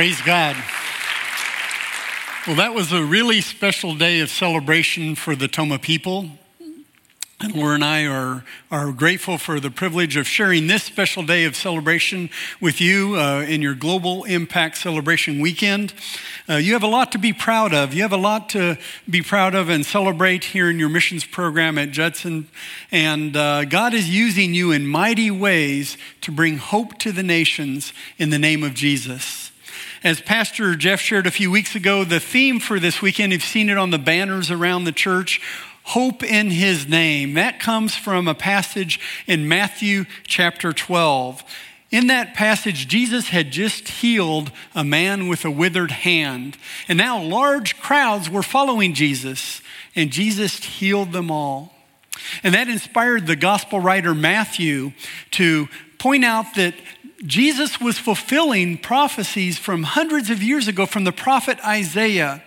Praise 0.00 0.22
God. 0.22 0.56
Well, 2.46 2.56
that 2.56 2.72
was 2.72 2.90
a 2.90 3.04
really 3.04 3.42
special 3.42 3.94
day 3.94 4.20
of 4.20 4.30
celebration 4.30 5.14
for 5.14 5.36
the 5.36 5.46
Toma 5.46 5.78
people. 5.78 6.30
And 7.38 7.54
Laura 7.54 7.74
and 7.74 7.84
I 7.84 8.06
are, 8.06 8.42
are 8.70 8.92
grateful 8.92 9.36
for 9.36 9.60
the 9.60 9.70
privilege 9.70 10.16
of 10.16 10.26
sharing 10.26 10.68
this 10.68 10.84
special 10.84 11.22
day 11.22 11.44
of 11.44 11.54
celebration 11.54 12.30
with 12.62 12.80
you 12.80 13.16
uh, 13.16 13.42
in 13.42 13.60
your 13.60 13.74
Global 13.74 14.24
Impact 14.24 14.78
Celebration 14.78 15.38
weekend. 15.38 15.92
Uh, 16.48 16.54
you 16.54 16.72
have 16.72 16.82
a 16.82 16.86
lot 16.86 17.12
to 17.12 17.18
be 17.18 17.34
proud 17.34 17.74
of. 17.74 17.92
You 17.92 18.00
have 18.00 18.12
a 18.14 18.16
lot 18.16 18.48
to 18.50 18.78
be 19.08 19.20
proud 19.20 19.54
of 19.54 19.68
and 19.68 19.84
celebrate 19.84 20.44
here 20.44 20.70
in 20.70 20.78
your 20.78 20.88
missions 20.88 21.26
program 21.26 21.76
at 21.76 21.90
Judson. 21.90 22.48
And 22.90 23.36
uh, 23.36 23.66
God 23.66 23.92
is 23.92 24.08
using 24.08 24.54
you 24.54 24.72
in 24.72 24.86
mighty 24.86 25.30
ways 25.30 25.98
to 26.22 26.32
bring 26.32 26.56
hope 26.56 26.98
to 27.00 27.12
the 27.12 27.22
nations 27.22 27.92
in 28.16 28.30
the 28.30 28.38
name 28.38 28.62
of 28.64 28.72
Jesus. 28.72 29.49
As 30.02 30.18
Pastor 30.22 30.76
Jeff 30.76 30.98
shared 30.98 31.26
a 31.26 31.30
few 31.30 31.50
weeks 31.50 31.74
ago, 31.74 32.04
the 32.04 32.20
theme 32.20 32.58
for 32.58 32.80
this 32.80 33.02
weekend, 33.02 33.32
you've 33.32 33.42
seen 33.42 33.68
it 33.68 33.76
on 33.76 33.90
the 33.90 33.98
banners 33.98 34.50
around 34.50 34.84
the 34.84 34.92
church 34.92 35.42
hope 35.82 36.22
in 36.22 36.50
his 36.50 36.88
name. 36.88 37.34
That 37.34 37.60
comes 37.60 37.94
from 37.94 38.26
a 38.26 38.34
passage 38.34 38.98
in 39.26 39.46
Matthew 39.46 40.06
chapter 40.24 40.72
12. 40.72 41.44
In 41.90 42.06
that 42.06 42.32
passage, 42.32 42.88
Jesus 42.88 43.28
had 43.28 43.50
just 43.50 43.88
healed 43.88 44.52
a 44.74 44.84
man 44.84 45.28
with 45.28 45.44
a 45.44 45.50
withered 45.50 45.90
hand. 45.90 46.56
And 46.88 46.96
now 46.96 47.20
large 47.20 47.78
crowds 47.78 48.30
were 48.30 48.42
following 48.42 48.94
Jesus, 48.94 49.60
and 49.94 50.10
Jesus 50.10 50.64
healed 50.64 51.12
them 51.12 51.30
all. 51.30 51.74
And 52.42 52.54
that 52.54 52.68
inspired 52.68 53.26
the 53.26 53.36
gospel 53.36 53.80
writer 53.80 54.14
Matthew 54.14 54.92
to 55.32 55.68
point 55.98 56.24
out 56.24 56.54
that 56.54 56.74
Jesus 57.24 57.78
was 57.78 57.98
fulfilling 57.98 58.78
prophecies 58.78 59.58
from 59.58 59.82
hundreds 59.82 60.30
of 60.30 60.42
years 60.42 60.68
ago 60.68 60.86
from 60.86 61.04
the 61.04 61.12
prophet 61.12 61.58
Isaiah. 61.64 62.42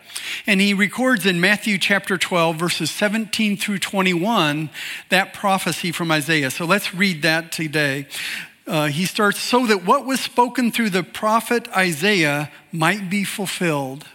And 0.48 0.60
he 0.60 0.74
records 0.74 1.26
in 1.26 1.40
Matthew 1.40 1.78
chapter 1.78 2.18
12, 2.18 2.56
verses 2.56 2.90
17 2.90 3.58
through 3.58 3.80
21, 3.80 4.70
that 5.10 5.34
prophecy 5.34 5.92
from 5.92 6.12
Isaiah. 6.12 6.50
So 6.50 6.66
let's 6.66 6.94
read 6.94 7.22
that 7.22 7.52
today. 7.52 8.08
Uh, 8.66 8.88
he 8.88 9.06
starts, 9.06 9.40
so 9.40 9.68
that 9.68 9.86
what 9.86 10.06
was 10.06 10.20
spoken 10.20 10.72
through 10.72 10.90
the 10.90 11.04
prophet 11.04 11.68
Isaiah 11.76 12.52
might 12.72 13.10
be 13.10 13.24
fulfilled. 13.24 14.06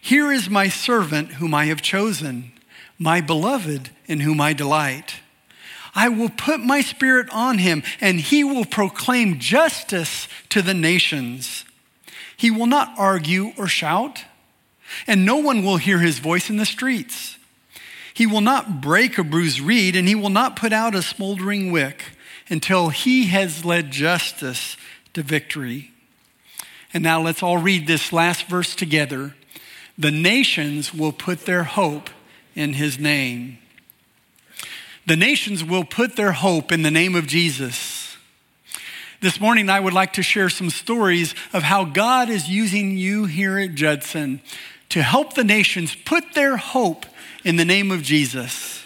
Here 0.00 0.32
is 0.32 0.48
my 0.48 0.68
servant 0.68 1.32
whom 1.32 1.54
I 1.54 1.66
have 1.66 1.82
chosen, 1.82 2.52
my 2.98 3.20
beloved 3.20 3.90
in 4.06 4.20
whom 4.20 4.40
I 4.40 4.52
delight. 4.52 5.16
I 5.94 6.08
will 6.08 6.30
put 6.30 6.60
my 6.60 6.80
spirit 6.80 7.28
on 7.30 7.58
him, 7.58 7.82
and 8.00 8.20
he 8.20 8.44
will 8.44 8.64
proclaim 8.64 9.38
justice 9.38 10.28
to 10.48 10.62
the 10.62 10.74
nations. 10.74 11.64
He 12.36 12.50
will 12.50 12.66
not 12.66 12.94
argue 12.98 13.52
or 13.56 13.68
shout 13.68 14.24
and 15.06 15.24
no 15.24 15.36
one 15.36 15.62
will 15.64 15.76
hear 15.76 15.98
his 15.98 16.18
voice 16.18 16.50
in 16.50 16.56
the 16.56 16.66
streets. 16.66 17.38
He 18.12 18.26
will 18.26 18.40
not 18.40 18.80
break 18.80 19.18
a 19.18 19.24
bruised 19.24 19.60
reed, 19.60 19.96
and 19.96 20.06
he 20.06 20.14
will 20.14 20.30
not 20.30 20.56
put 20.56 20.72
out 20.72 20.94
a 20.94 21.02
smoldering 21.02 21.72
wick 21.72 22.04
until 22.48 22.90
he 22.90 23.26
has 23.26 23.64
led 23.64 23.90
justice 23.90 24.76
to 25.14 25.22
victory. 25.22 25.90
And 26.92 27.02
now 27.02 27.20
let's 27.20 27.42
all 27.42 27.58
read 27.58 27.86
this 27.86 28.12
last 28.12 28.46
verse 28.46 28.76
together. 28.76 29.34
The 29.98 30.12
nations 30.12 30.94
will 30.94 31.12
put 31.12 31.40
their 31.40 31.64
hope 31.64 32.10
in 32.54 32.74
his 32.74 32.98
name. 32.98 33.58
The 35.06 35.16
nations 35.16 35.62
will 35.62 35.84
put 35.84 36.16
their 36.16 36.32
hope 36.32 36.72
in 36.72 36.82
the 36.82 36.90
name 36.90 37.14
of 37.14 37.26
Jesus. 37.26 38.16
This 39.20 39.40
morning, 39.40 39.68
I 39.68 39.80
would 39.80 39.92
like 39.92 40.14
to 40.14 40.22
share 40.22 40.48
some 40.48 40.70
stories 40.70 41.34
of 41.52 41.62
how 41.62 41.84
God 41.84 42.28
is 42.30 42.48
using 42.48 42.96
you 42.96 43.26
here 43.26 43.58
at 43.58 43.74
Judson 43.74 44.40
to 44.90 45.02
help 45.02 45.34
the 45.34 45.44
nations 45.44 45.94
put 45.94 46.34
their 46.34 46.56
hope 46.56 47.06
in 47.44 47.56
the 47.56 47.64
name 47.64 47.90
of 47.90 48.02
Jesus. 48.02 48.82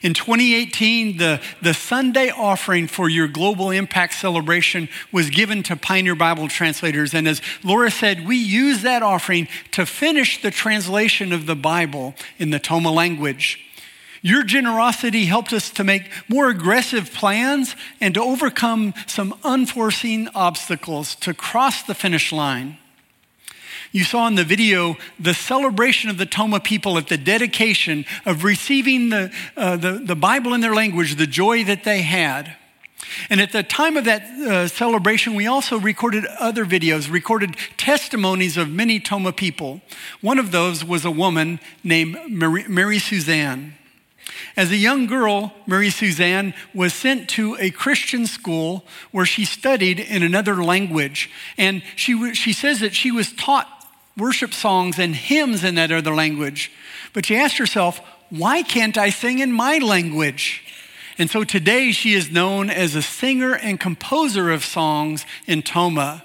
In 0.00 0.14
2018, 0.14 1.16
the, 1.16 1.40
the 1.60 1.74
Sunday 1.74 2.30
offering 2.30 2.86
for 2.86 3.08
your 3.08 3.26
Global 3.26 3.70
Impact 3.70 4.14
celebration 4.14 4.88
was 5.12 5.28
given 5.28 5.62
to 5.64 5.76
Pioneer 5.76 6.14
Bible 6.14 6.48
translators. 6.48 7.14
And 7.14 7.26
as 7.26 7.42
Laura 7.64 7.90
said, 7.90 8.26
we 8.26 8.36
use 8.36 8.82
that 8.82 9.02
offering 9.02 9.48
to 9.72 9.84
finish 9.84 10.40
the 10.40 10.52
translation 10.52 11.32
of 11.32 11.46
the 11.46 11.56
Bible 11.56 12.14
in 12.38 12.50
the 12.50 12.60
Toma 12.60 12.92
language. 12.92 13.67
Your 14.22 14.42
generosity 14.42 15.26
helped 15.26 15.52
us 15.52 15.70
to 15.70 15.84
make 15.84 16.10
more 16.28 16.48
aggressive 16.48 17.12
plans 17.12 17.76
and 18.00 18.14
to 18.14 18.22
overcome 18.22 18.94
some 19.06 19.34
unforeseen 19.44 20.28
obstacles 20.34 21.14
to 21.16 21.34
cross 21.34 21.82
the 21.82 21.94
finish 21.94 22.32
line. 22.32 22.78
You 23.92 24.04
saw 24.04 24.26
in 24.26 24.34
the 24.34 24.44
video 24.44 24.96
the 25.18 25.32
celebration 25.32 26.10
of 26.10 26.18
the 26.18 26.26
Toma 26.26 26.60
people 26.60 26.98
at 26.98 27.08
the 27.08 27.16
dedication 27.16 28.04
of 28.26 28.44
receiving 28.44 29.08
the, 29.08 29.32
uh, 29.56 29.76
the, 29.76 29.92
the, 29.92 30.16
Bible 30.16 30.52
in 30.52 30.60
their 30.60 30.74
language, 30.74 31.14
the 31.14 31.26
joy 31.26 31.64
that 31.64 31.84
they 31.84 32.02
had. 32.02 32.54
And 33.30 33.40
at 33.40 33.52
the 33.52 33.62
time 33.62 33.96
of 33.96 34.04
that 34.04 34.22
uh, 34.24 34.68
celebration, 34.68 35.34
we 35.34 35.46
also 35.46 35.78
recorded 35.78 36.26
other 36.38 36.66
videos, 36.66 37.10
recorded 37.10 37.56
testimonies 37.78 38.58
of 38.58 38.68
many 38.68 39.00
Toma 39.00 39.32
people. 39.32 39.80
One 40.20 40.38
of 40.38 40.50
those 40.50 40.84
was 40.84 41.06
a 41.06 41.10
woman 41.10 41.58
named 41.82 42.18
Mary, 42.28 42.64
Mary 42.68 42.98
Suzanne. 42.98 43.74
As 44.58 44.72
a 44.72 44.76
young 44.76 45.06
girl, 45.06 45.54
Mary 45.68 45.88
Suzanne 45.88 46.52
was 46.74 46.92
sent 46.92 47.28
to 47.28 47.56
a 47.60 47.70
Christian 47.70 48.26
school 48.26 48.84
where 49.12 49.24
she 49.24 49.44
studied 49.44 50.00
in 50.00 50.24
another 50.24 50.64
language. 50.64 51.30
And 51.56 51.80
she, 51.94 52.34
she 52.34 52.52
says 52.52 52.80
that 52.80 52.92
she 52.92 53.12
was 53.12 53.32
taught 53.32 53.68
worship 54.16 54.52
songs 54.52 54.98
and 54.98 55.14
hymns 55.14 55.62
in 55.62 55.76
that 55.76 55.92
other 55.92 56.12
language. 56.12 56.72
But 57.12 57.26
she 57.26 57.36
asked 57.36 57.58
herself, 57.58 58.00
why 58.30 58.64
can't 58.64 58.98
I 58.98 59.10
sing 59.10 59.38
in 59.38 59.52
my 59.52 59.78
language? 59.78 60.64
And 61.18 61.30
so 61.30 61.44
today 61.44 61.92
she 61.92 62.14
is 62.14 62.32
known 62.32 62.68
as 62.68 62.96
a 62.96 63.02
singer 63.02 63.54
and 63.54 63.78
composer 63.78 64.50
of 64.50 64.64
songs 64.64 65.24
in 65.46 65.62
Toma. 65.62 66.24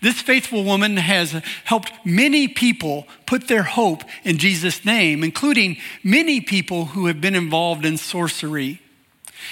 This 0.00 0.20
faithful 0.20 0.64
woman 0.64 0.96
has 0.96 1.42
helped 1.64 1.92
many 2.04 2.48
people 2.48 3.06
put 3.26 3.48
their 3.48 3.62
hope 3.62 4.02
in 4.24 4.38
Jesus' 4.38 4.84
name, 4.84 5.22
including 5.22 5.76
many 6.02 6.40
people 6.40 6.86
who 6.86 7.06
have 7.06 7.20
been 7.20 7.34
involved 7.34 7.84
in 7.84 7.98
sorcery. 7.98 8.80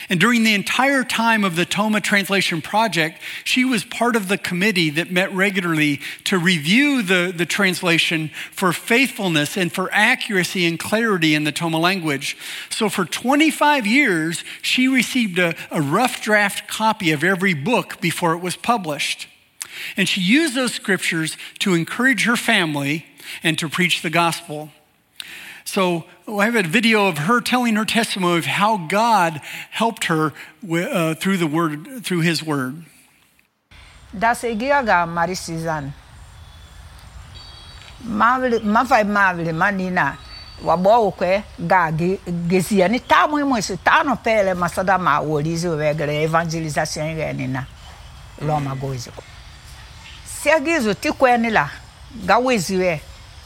And 0.09 0.21
during 0.21 0.45
the 0.45 0.55
entire 0.55 1.05
time 1.05 1.45
of 1.45 1.57
the 1.57 1.65
Toma 1.65 2.01
Translation 2.01 2.63
Project, 2.63 3.21
she 3.45 3.65
was 3.65 3.85
part 3.85 4.17
of 4.17 4.29
the 4.29 4.39
committee 4.39 4.91
that 4.91 5.11
met 5.11 5.33
regularly 5.33 6.01
to 6.25 6.39
review 6.39 7.03
the, 7.03 7.33
the 7.35 7.47
translation 7.47 8.31
for 8.53 8.73
faithfulness 8.73 9.57
and 9.57 9.73
for 9.73 9.93
accuracy 9.93 10.67
and 10.67 10.79
clarity 10.79 11.35
in 11.35 11.45
the 11.45 11.53
Toma 11.53 11.79
language. 11.79 12.37
So 12.71 12.89
for 12.89 13.05
25 13.05 13.87
years, 13.87 14.45
she 14.63 14.89
received 14.89 15.39
a, 15.39 15.55
a 15.71 15.81
rough 15.81 16.23
draft 16.23 16.69
copy 16.69 17.13
of 17.13 17.25
every 17.25 17.55
book 17.55 18.01
before 18.01 18.35
it 18.35 18.43
was 18.43 18.57
published. 18.57 19.29
And 19.97 20.09
she 20.09 20.21
used 20.21 20.55
those 20.55 20.75
scriptures 20.75 21.37
to 21.61 21.75
encourage 21.75 22.25
her 22.25 22.37
family 22.37 23.07
and 23.43 23.59
to 23.59 23.69
preach 23.69 24.03
the 24.03 24.11
gospel. 24.11 24.71
So 25.65 26.05
I 26.27 26.47
have 26.47 26.57
a 26.57 26.63
video 26.63 27.09
of 27.09 27.19
her 27.19 27.43
telling 27.43 27.77
her 27.77 27.85
testimony 27.85 28.39
of 28.39 28.47
how 28.47 28.87
God 28.89 29.43
helped 29.71 30.05
her 30.05 30.33
uh, 30.73 31.15
through 31.15 31.37
the 31.37 31.47
word, 31.47 32.03
through 32.05 32.21
His 32.21 32.43
word. 32.43 32.85
Da 34.19 34.33
seguia 34.33 34.83
ga 34.83 35.05
Mari 35.05 35.35
Suzanne. 35.35 35.93
Mavle, 38.03 38.61
mafai 38.61 39.05
mavle 39.05 39.53
manina. 39.53 40.17
Wabo 40.65 41.15
kwe 41.15 41.45
ga 41.67 41.93
gezia 41.93 42.89
ni 42.89 43.01
ta 43.01 43.27
ta 43.85 44.03
no 44.03 44.17
pele 44.17 44.55
masada 44.55 44.99
ma 44.99 45.21
worizo 45.21 45.77
vegre 45.77 46.23
evangelisation 46.25 47.15
renina. 47.15 47.67
Loma 48.41 48.75
goizo. 48.75 49.13
Segizo 50.43 50.95
ti 50.95 51.11
kweni 51.13 51.51
la 51.51 51.69
ga 52.15 52.39
weziwe 52.39 53.01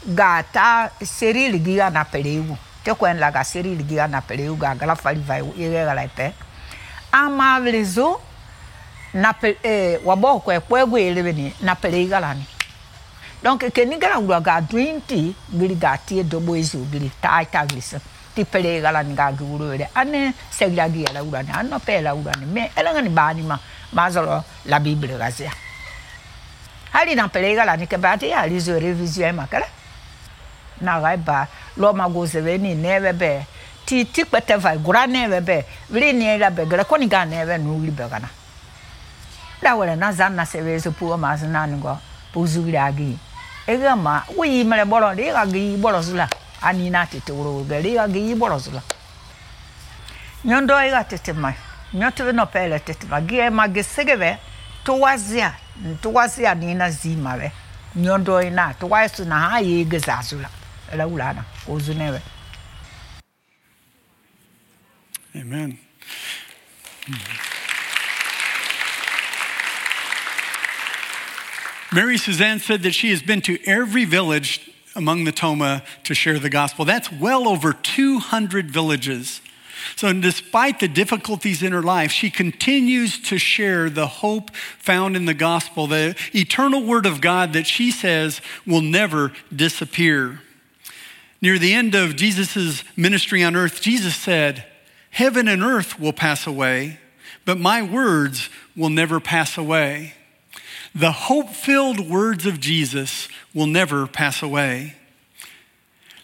ga 0.07 0.43
ta 0.43 0.91
seri 1.03 1.49
ligiga 1.49 1.91
na 1.91 2.05
pereu 2.05 2.57
te 2.85 2.93
kwen 2.95 3.19
la 3.19 3.31
ga 3.31 3.45
seri 3.45 3.75
ligiga 3.75 4.07
na 4.07 4.21
pereu 4.21 4.57
ga 4.57 4.75
gala 4.75 4.95
fali 4.95 5.21
vai 5.21 5.43
ire 5.57 5.85
ga 5.85 5.95
la 5.95 6.07
pe 6.09 6.33
ama 7.13 7.61
vlezo 7.61 8.21
na 9.15 9.33
pe 9.33 9.57
eh 9.63 10.01
wabo 10.05 10.41
ko 10.41 10.53
e 10.53 10.61
kwego 10.61 10.99
ele 10.99 11.23
beni 11.23 11.55
na 11.63 11.75
pereu 11.75 12.09
ga 12.09 12.21
la 12.21 12.35
ni. 12.35 12.47
Donc 13.43 13.65
ke 13.73 13.85
ni 13.87 13.97
gara 13.99 14.21
ngwa 14.21 14.41
ga 14.41 14.61
dwinti 14.61 15.35
gili 15.51 15.75
ga 15.75 15.97
ti 15.97 16.23
do 16.23 16.41
boizo 16.41 16.79
gili 16.93 17.11
ta 17.21 17.43
ta 17.45 17.65
glisa 17.65 18.01
ti 18.35 18.45
pereu 18.45 18.83
ga 18.83 18.91
la 18.93 19.03
ni 19.03 19.15
ga 19.15 19.33
guru 19.33 19.73
ele. 19.73 19.89
Ane 19.95 20.35
seri 20.51 20.75
la 20.75 20.91
gi 20.91 21.07
la 21.13 21.23
ura 21.23 21.43
ni 21.43 21.51
anno 21.51 21.79
pe 21.79 22.01
la 22.03 22.15
ura 22.15 22.33
ni. 22.39 22.47
Me 22.47 22.71
ele 22.77 22.93
ngani 22.93 23.09
ba 23.09 23.33
ni 23.33 23.43
ma 23.43 23.59
mazalo 23.93 24.45
la 24.67 24.79
bible 24.79 25.17
ga 25.17 25.31
zia 25.31 25.51
hali 26.93 27.15
na 27.15 27.29
pereu 27.29 27.57
ga 27.57 27.65
la 27.65 27.77
ni 27.77 27.87
ke 27.87 27.97
ba 27.99 28.17
ti 28.17 28.33
ali 28.33 28.61
zo 28.61 28.79
revision 28.79 29.35
ma 29.35 29.47
kala? 29.47 29.67
Na 30.81 31.01
gai 31.01 31.17
ba 31.17 31.49
lo 31.77 31.93
ma 31.93 32.09
go 32.09 32.27
se 32.27 32.41
ve 32.41 32.59
ni 32.59 32.75
ne 32.75 33.01
be 33.01 33.13
be. 33.13 33.47
Ti 33.85 34.05
ti 34.11 34.25
pete 34.25 34.57
vai 34.57 34.79
gura 34.79 35.07
ne 35.07 35.29
be 35.29 35.41
be. 35.41 35.65
Vri 35.91 36.13
ni 36.13 36.39
la 36.39 36.51
be 36.51 36.67
gra 36.67 36.85
ko 36.85 36.97
ni 36.97 37.09
ga 37.09 37.25
ne 37.25 37.45
be 37.45 37.59
nu 37.59 37.81
li 37.81 37.91
be 37.91 38.09
kana 38.09 38.29
la 39.63 39.77
wala 39.77 39.97
na 39.97 40.13
zan 40.13 40.35
na 40.35 40.45
se 40.45 40.61
ve 40.61 40.79
so 40.81 40.91
pu 40.91 41.17
ma 41.17 41.37
sa 41.37 41.47
na 41.47 41.67
ni 41.67 41.79
go 41.79 41.97
pu 42.33 42.47
zu 42.47 42.65
ri 42.67 42.77
agi 42.77 43.17
e 43.67 43.77
ga 43.79 43.95
ma 43.95 44.25
wi 44.37 44.65
ma 44.65 44.77
le 44.77 44.85
bolo 44.85 45.11
ri 45.15 45.31
ga 45.31 45.47
gi 45.47 45.77
bolo 45.77 46.03
su 46.03 46.15
la 46.15 46.27
ani 46.63 46.91
na 46.91 47.07
ti 47.07 47.23
to 47.23 47.33
ro 47.33 47.63
ga 47.65 47.79
ri 47.79 47.95
ga 47.95 48.09
gi 48.09 48.35
bolo 48.35 48.59
su 48.59 48.73
la 48.73 48.83
nyondo 50.45 50.75
iga 50.83 51.05
tetema 51.05 51.55
nyoto 51.95 52.33
no 52.33 52.47
pele 52.47 52.81
tetema 52.81 53.21
gie 53.21 53.51
magesegeve 53.51 54.39
tuwazia 54.85 55.55
na 59.25 59.39
ha 59.39 59.61
uzunewe 61.69 62.21
Amen. 65.35 65.79
Hmm. 67.07 67.53
Mary 71.95 72.19
Suzanne 72.19 72.59
said 72.59 72.83
that 72.83 72.93
she 72.93 73.11
has 73.11 73.23
been 73.23 73.41
to 73.43 73.59
every 73.67 74.05
village 74.05 74.71
among 74.95 75.25
the 75.25 75.33
Toma 75.33 75.83
to 76.05 76.15
share 76.15 76.39
the 76.39 76.49
gospel. 76.49 76.85
That's 76.85 77.11
well 77.13 77.49
over 77.49 77.73
200 77.73 78.71
villages. 78.71 79.41
So, 79.97 80.13
despite 80.13 80.81
the 80.81 80.89
difficulties 80.89 81.63
in 81.63 81.73
her 81.73 81.83
life, 81.83 82.11
she 82.11 82.31
continues 82.31 83.19
to 83.23 83.39
share 83.39 83.89
the 83.91 84.07
hope 84.07 84.55
found 84.55 85.17
in 85.17 85.25
the 85.25 85.35
gospel, 85.35 85.87
the 85.87 86.17
eternal 86.35 86.85
word 86.85 87.07
of 87.07 87.21
God 87.21 87.53
that 87.53 87.67
she 87.67 87.91
says 87.91 88.41
will 88.67 88.81
never 88.81 89.33
disappear. 89.55 90.41
Near 91.41 91.59
the 91.59 91.73
end 91.73 91.95
of 91.95 92.17
Jesus' 92.17 92.85
ministry 92.97 93.43
on 93.43 93.57
earth, 93.57 93.81
Jesus 93.81 94.15
said, 94.15 94.65
Heaven 95.11 95.49
and 95.49 95.63
earth 95.63 95.99
will 95.99 96.13
pass 96.13 96.47
away, 96.47 97.01
but 97.45 97.59
my 97.59 97.83
words 97.83 98.49
will 98.77 98.91
never 98.91 99.21
pass 99.21 99.59
away. 99.59 100.15
The 100.95 101.13
hope 101.13 101.51
filled 101.51 102.09
words 102.09 102.47
of 102.47 102.61
Jesus 102.61 103.29
will 103.55 103.67
never 103.67 104.07
pass 104.07 104.43
away. 104.43 104.97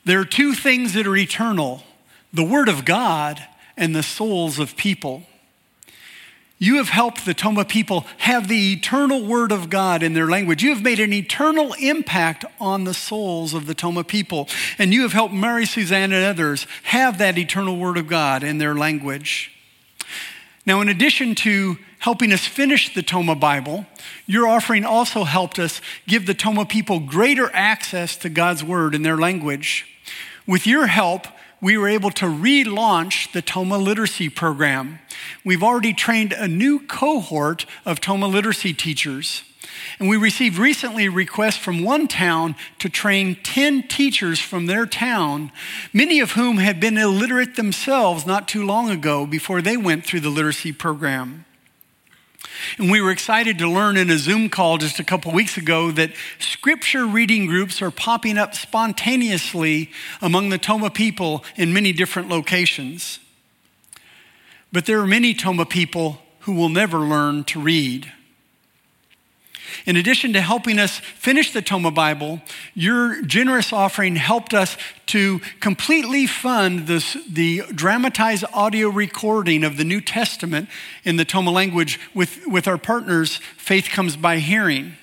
There 0.04 0.20
are 0.20 0.24
two 0.24 0.54
things 0.54 0.94
that 0.94 1.06
are 1.06 1.16
eternal 1.16 1.82
the 2.32 2.44
Word 2.44 2.68
of 2.68 2.84
God 2.84 3.42
and 3.76 3.94
the 3.94 4.02
souls 4.02 4.58
of 4.58 4.76
people. 4.76 5.24
You 6.60 6.78
have 6.78 6.88
helped 6.88 7.24
the 7.24 7.34
Toma 7.34 7.64
people 7.64 8.04
have 8.18 8.48
the 8.48 8.72
eternal 8.72 9.24
Word 9.24 9.52
of 9.52 9.70
God 9.70 10.02
in 10.02 10.14
their 10.14 10.26
language. 10.26 10.62
You 10.62 10.74
have 10.74 10.82
made 10.82 10.98
an 10.98 11.12
eternal 11.12 11.72
impact 11.74 12.44
on 12.60 12.82
the 12.82 12.94
souls 12.94 13.54
of 13.54 13.66
the 13.66 13.74
Toma 13.74 14.02
people. 14.02 14.48
And 14.76 14.92
you 14.92 15.02
have 15.02 15.12
helped 15.12 15.32
Mary 15.32 15.66
Suzanne 15.66 16.12
and 16.12 16.24
others 16.24 16.66
have 16.84 17.18
that 17.18 17.38
eternal 17.38 17.76
Word 17.76 17.96
of 17.96 18.08
God 18.08 18.42
in 18.42 18.58
their 18.58 18.74
language. 18.74 19.52
Now, 20.66 20.80
in 20.80 20.88
addition 20.88 21.36
to 21.36 21.78
helping 22.00 22.32
us 22.32 22.44
finish 22.44 22.92
the 22.92 23.02
Toma 23.02 23.36
Bible, 23.36 23.86
your 24.26 24.48
offering 24.48 24.84
also 24.84 25.22
helped 25.22 25.60
us 25.60 25.80
give 26.08 26.26
the 26.26 26.34
Toma 26.34 26.66
people 26.66 26.98
greater 26.98 27.50
access 27.54 28.16
to 28.16 28.28
God's 28.28 28.64
Word 28.64 28.96
in 28.96 29.02
their 29.02 29.16
language. 29.16 29.86
With 30.44 30.66
your 30.66 30.88
help, 30.88 31.28
we 31.60 31.76
were 31.76 31.88
able 31.88 32.10
to 32.10 32.26
relaunch 32.26 33.32
the 33.32 33.42
Toma 33.42 33.78
Literacy 33.78 34.28
Program. 34.28 35.00
We've 35.44 35.62
already 35.62 35.92
trained 35.92 36.32
a 36.32 36.46
new 36.46 36.80
cohort 36.80 37.66
of 37.84 38.00
Toma 38.00 38.28
literacy 38.28 38.74
teachers. 38.74 39.42
And 39.98 40.08
we 40.08 40.16
received 40.16 40.58
recently 40.58 41.06
a 41.06 41.10
request 41.10 41.60
from 41.60 41.82
one 41.82 42.08
town 42.08 42.56
to 42.78 42.88
train 42.88 43.36
10 43.42 43.88
teachers 43.88 44.38
from 44.38 44.66
their 44.66 44.86
town, 44.86 45.52
many 45.92 46.20
of 46.20 46.32
whom 46.32 46.58
had 46.58 46.80
been 46.80 46.96
illiterate 46.96 47.56
themselves 47.56 48.26
not 48.26 48.48
too 48.48 48.64
long 48.64 48.90
ago 48.90 49.26
before 49.26 49.60
they 49.60 49.76
went 49.76 50.04
through 50.04 50.20
the 50.20 50.30
literacy 50.30 50.72
program. 50.72 51.44
And 52.78 52.90
we 52.90 53.00
were 53.00 53.10
excited 53.10 53.58
to 53.58 53.70
learn 53.70 53.96
in 53.96 54.10
a 54.10 54.18
Zoom 54.18 54.48
call 54.48 54.78
just 54.78 54.98
a 54.98 55.04
couple 55.04 55.32
weeks 55.32 55.56
ago 55.56 55.90
that 55.92 56.12
scripture 56.38 57.06
reading 57.06 57.46
groups 57.46 57.80
are 57.82 57.90
popping 57.90 58.38
up 58.38 58.54
spontaneously 58.54 59.90
among 60.20 60.48
the 60.48 60.58
Toma 60.58 60.90
people 60.90 61.44
in 61.56 61.72
many 61.72 61.92
different 61.92 62.28
locations. 62.28 63.18
But 64.72 64.86
there 64.86 65.00
are 65.00 65.06
many 65.06 65.34
Toma 65.34 65.64
people 65.64 66.20
who 66.40 66.52
will 66.52 66.68
never 66.68 66.98
learn 66.98 67.44
to 67.44 67.60
read. 67.60 68.12
In 69.86 69.96
addition 69.96 70.32
to 70.32 70.40
helping 70.40 70.78
us 70.78 70.98
finish 70.98 71.52
the 71.52 71.62
Toma 71.62 71.90
Bible, 71.90 72.40
your 72.74 73.22
generous 73.22 73.72
offering 73.72 74.16
helped 74.16 74.54
us 74.54 74.76
to 75.06 75.40
completely 75.60 76.26
fund 76.26 76.86
this, 76.86 77.16
the 77.28 77.62
dramatized 77.74 78.44
audio 78.52 78.88
recording 78.88 79.64
of 79.64 79.76
the 79.76 79.84
New 79.84 80.00
Testament 80.00 80.68
in 81.04 81.16
the 81.16 81.24
Toma 81.24 81.50
language 81.50 81.98
with, 82.14 82.46
with 82.46 82.68
our 82.68 82.78
partners, 82.78 83.36
Faith 83.56 83.88
Comes 83.90 84.16
by 84.16 84.38
Hearing. 84.38 84.96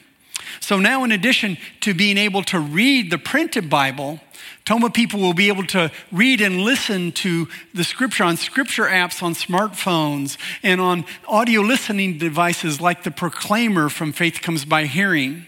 So 0.59 0.79
now, 0.79 1.03
in 1.03 1.12
addition 1.12 1.57
to 1.81 1.93
being 1.93 2.17
able 2.17 2.43
to 2.43 2.59
read 2.59 3.12
the 3.12 3.17
printed 3.17 3.69
Bible, 3.69 4.19
Toma 4.65 4.89
people 4.89 5.19
will 5.19 5.33
be 5.33 5.47
able 5.47 5.65
to 5.67 5.91
read 6.12 6.41
and 6.41 6.62
listen 6.62 7.12
to 7.13 7.47
the 7.74 7.83
scripture 7.83 8.24
on 8.24 8.35
scripture 8.35 8.85
apps 8.85 9.21
on 9.21 9.33
smartphones 9.33 10.38
and 10.63 10.81
on 10.81 11.05
audio 11.27 11.62
listening 11.62 12.17
devices 12.17 12.81
like 12.81 13.03
the 13.03 13.12
Proclaimer 13.12 13.89
from 13.89 14.12
Faith 14.12 14.41
Comes 14.41 14.65
by 14.65 14.85
Hearing. 14.85 15.45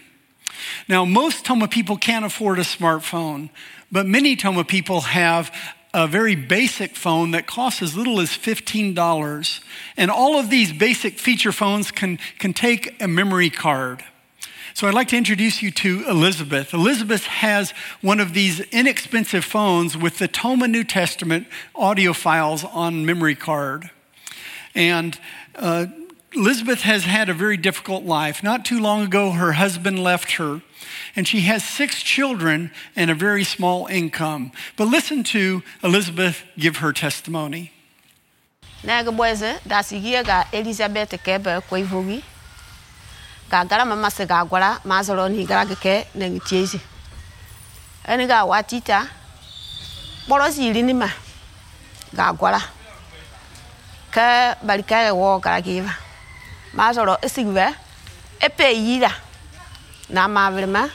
Now, 0.88 1.04
most 1.04 1.44
Toma 1.44 1.68
people 1.68 1.96
can't 1.96 2.24
afford 2.24 2.58
a 2.58 2.62
smartphone, 2.62 3.50
but 3.90 4.06
many 4.06 4.36
Toma 4.36 4.64
people 4.64 5.00
have 5.00 5.52
a 5.94 6.06
very 6.06 6.34
basic 6.34 6.94
phone 6.94 7.32
that 7.32 7.46
costs 7.46 7.82
as 7.82 7.96
little 7.96 8.20
as 8.20 8.30
$15. 8.30 9.60
And 9.96 10.10
all 10.10 10.38
of 10.38 10.50
these 10.50 10.72
basic 10.72 11.18
feature 11.18 11.52
phones 11.52 11.90
can, 11.90 12.18
can 12.38 12.52
take 12.52 13.00
a 13.02 13.08
memory 13.08 13.50
card. 13.50 14.04
So 14.78 14.86
I'd 14.86 14.94
like 14.94 15.08
to 15.08 15.16
introduce 15.16 15.60
you 15.60 15.72
to 15.72 16.04
Elizabeth. 16.08 16.72
Elizabeth 16.72 17.24
has 17.24 17.72
one 18.00 18.20
of 18.20 18.32
these 18.32 18.60
inexpensive 18.70 19.44
phones 19.44 19.96
with 19.96 20.18
the 20.18 20.28
Toma 20.28 20.68
New 20.68 20.84
Testament 20.84 21.48
audio 21.74 22.12
files 22.12 22.62
on 22.62 23.04
memory 23.04 23.34
card. 23.34 23.90
And 24.76 25.18
uh, 25.56 25.86
Elizabeth 26.32 26.82
has 26.82 27.02
had 27.02 27.28
a 27.28 27.34
very 27.34 27.56
difficult 27.56 28.04
life. 28.04 28.44
Not 28.44 28.64
too 28.64 28.78
long 28.78 29.02
ago, 29.02 29.32
her 29.32 29.54
husband 29.54 30.00
left 30.00 30.34
her, 30.34 30.62
and 31.16 31.26
she 31.26 31.40
has 31.40 31.64
six 31.64 32.00
children 32.00 32.70
and 32.94 33.10
a 33.10 33.16
very 33.16 33.42
small 33.42 33.88
income. 33.88 34.52
But 34.76 34.84
listen 34.84 35.24
to 35.24 35.64
Elizabeth 35.82 36.44
give 36.56 36.76
her 36.76 36.92
testimony. 36.92 37.72
Elizabeth 42.22 42.37
gara 43.50 43.84
ma 43.84 43.96
masị 43.96 44.24
ga-agwara 44.30 44.70
ma 44.84 44.94
azọrọ 45.00 45.24
na 45.28 45.42
gara 45.50 45.64
gị 45.64 45.94
na 46.18 46.24
ngitie 46.28 46.58
ezi 46.62 46.78
eni 48.10 48.24
ga 48.30 48.36
awa 48.44 48.62
tita 48.62 48.98
kpọrọzi 50.26 50.60
iri 50.68 50.82
n'ime 50.82 51.08
ga-agwara 52.16 52.60
ke 54.14 54.26
barika 54.66 54.96
ya 55.06 55.12
wọ 55.20 55.40
gara 55.44 55.60
gị 55.64 55.72
ịba 55.80 55.92
ma 56.76 56.82
azọrọ 56.90 57.14
esigve 57.26 57.66
epe 58.40 58.66
yira. 58.86 59.10
Na 60.10 60.28
ma 60.28 60.50
virma 60.50 60.88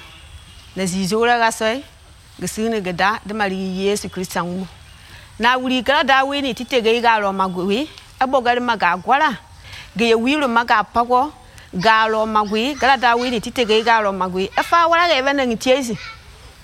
na 0.75 0.85
zizora 0.85 1.37
ga 1.37 1.51
soi 1.51 1.83
gisini 2.41 2.81
gada 2.81 3.19
da 3.25 3.33
mari 3.33 3.55
yesu 3.85 4.09
kristan 4.09 4.45
mu 4.49 4.65
na 5.39 5.53
wuri 5.57 5.81
gara 5.85 6.03
da 6.03 6.23
wi 6.25 6.53
tite 6.53 6.81
ga 6.81 6.91
ga 7.01 7.19
ro 7.21 7.29
magwi 7.31 7.87
abo 8.19 8.41
gari 8.41 8.59
ma 8.59 8.75
ga 8.75 8.93
agwara 8.97 9.37
ga 9.95 10.05
ye 10.05 10.15
wiro 10.15 10.47
ma 10.47 10.63
ga 10.65 10.81
pago 10.83 11.31
galo 11.73 12.25
magui 12.25 12.75
gala 12.75 12.97
da 12.97 13.15
wini 13.15 13.41
tite 13.41 13.65
ga 13.65 13.81
galo 13.81 14.11
magui. 14.13 14.49
Afa 14.57 14.87
wala 14.87 15.07
ga 15.07 15.15
even 15.17 15.37
ngi 15.37 15.57
tiezi 15.57 15.97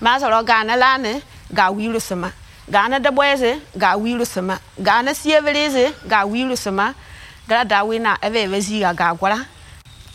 ma 0.02 0.20
so 0.20 0.30
ro 0.30 0.44
gana 0.44 0.76
lane 0.76 1.22
ga 1.54 1.72
wiru 1.72 2.00
sama 2.00 2.32
gana 2.70 3.00
da 3.00 3.12
boyeze 3.12 3.60
ga 3.78 3.96
wiru 3.98 4.26
sama 4.26 4.60
gana 4.80 5.14
sieveleze 5.14 5.94
ga 6.08 6.26
wiru 6.26 6.56
sama 6.58 6.94
gala 7.48 7.66
da 7.66 7.84
wina 7.84 8.18
eve 8.22 8.44
eve 8.44 8.60
zi 8.62 8.80
ga 8.80 8.94
ga 8.94 9.14
gwala. 9.14 9.46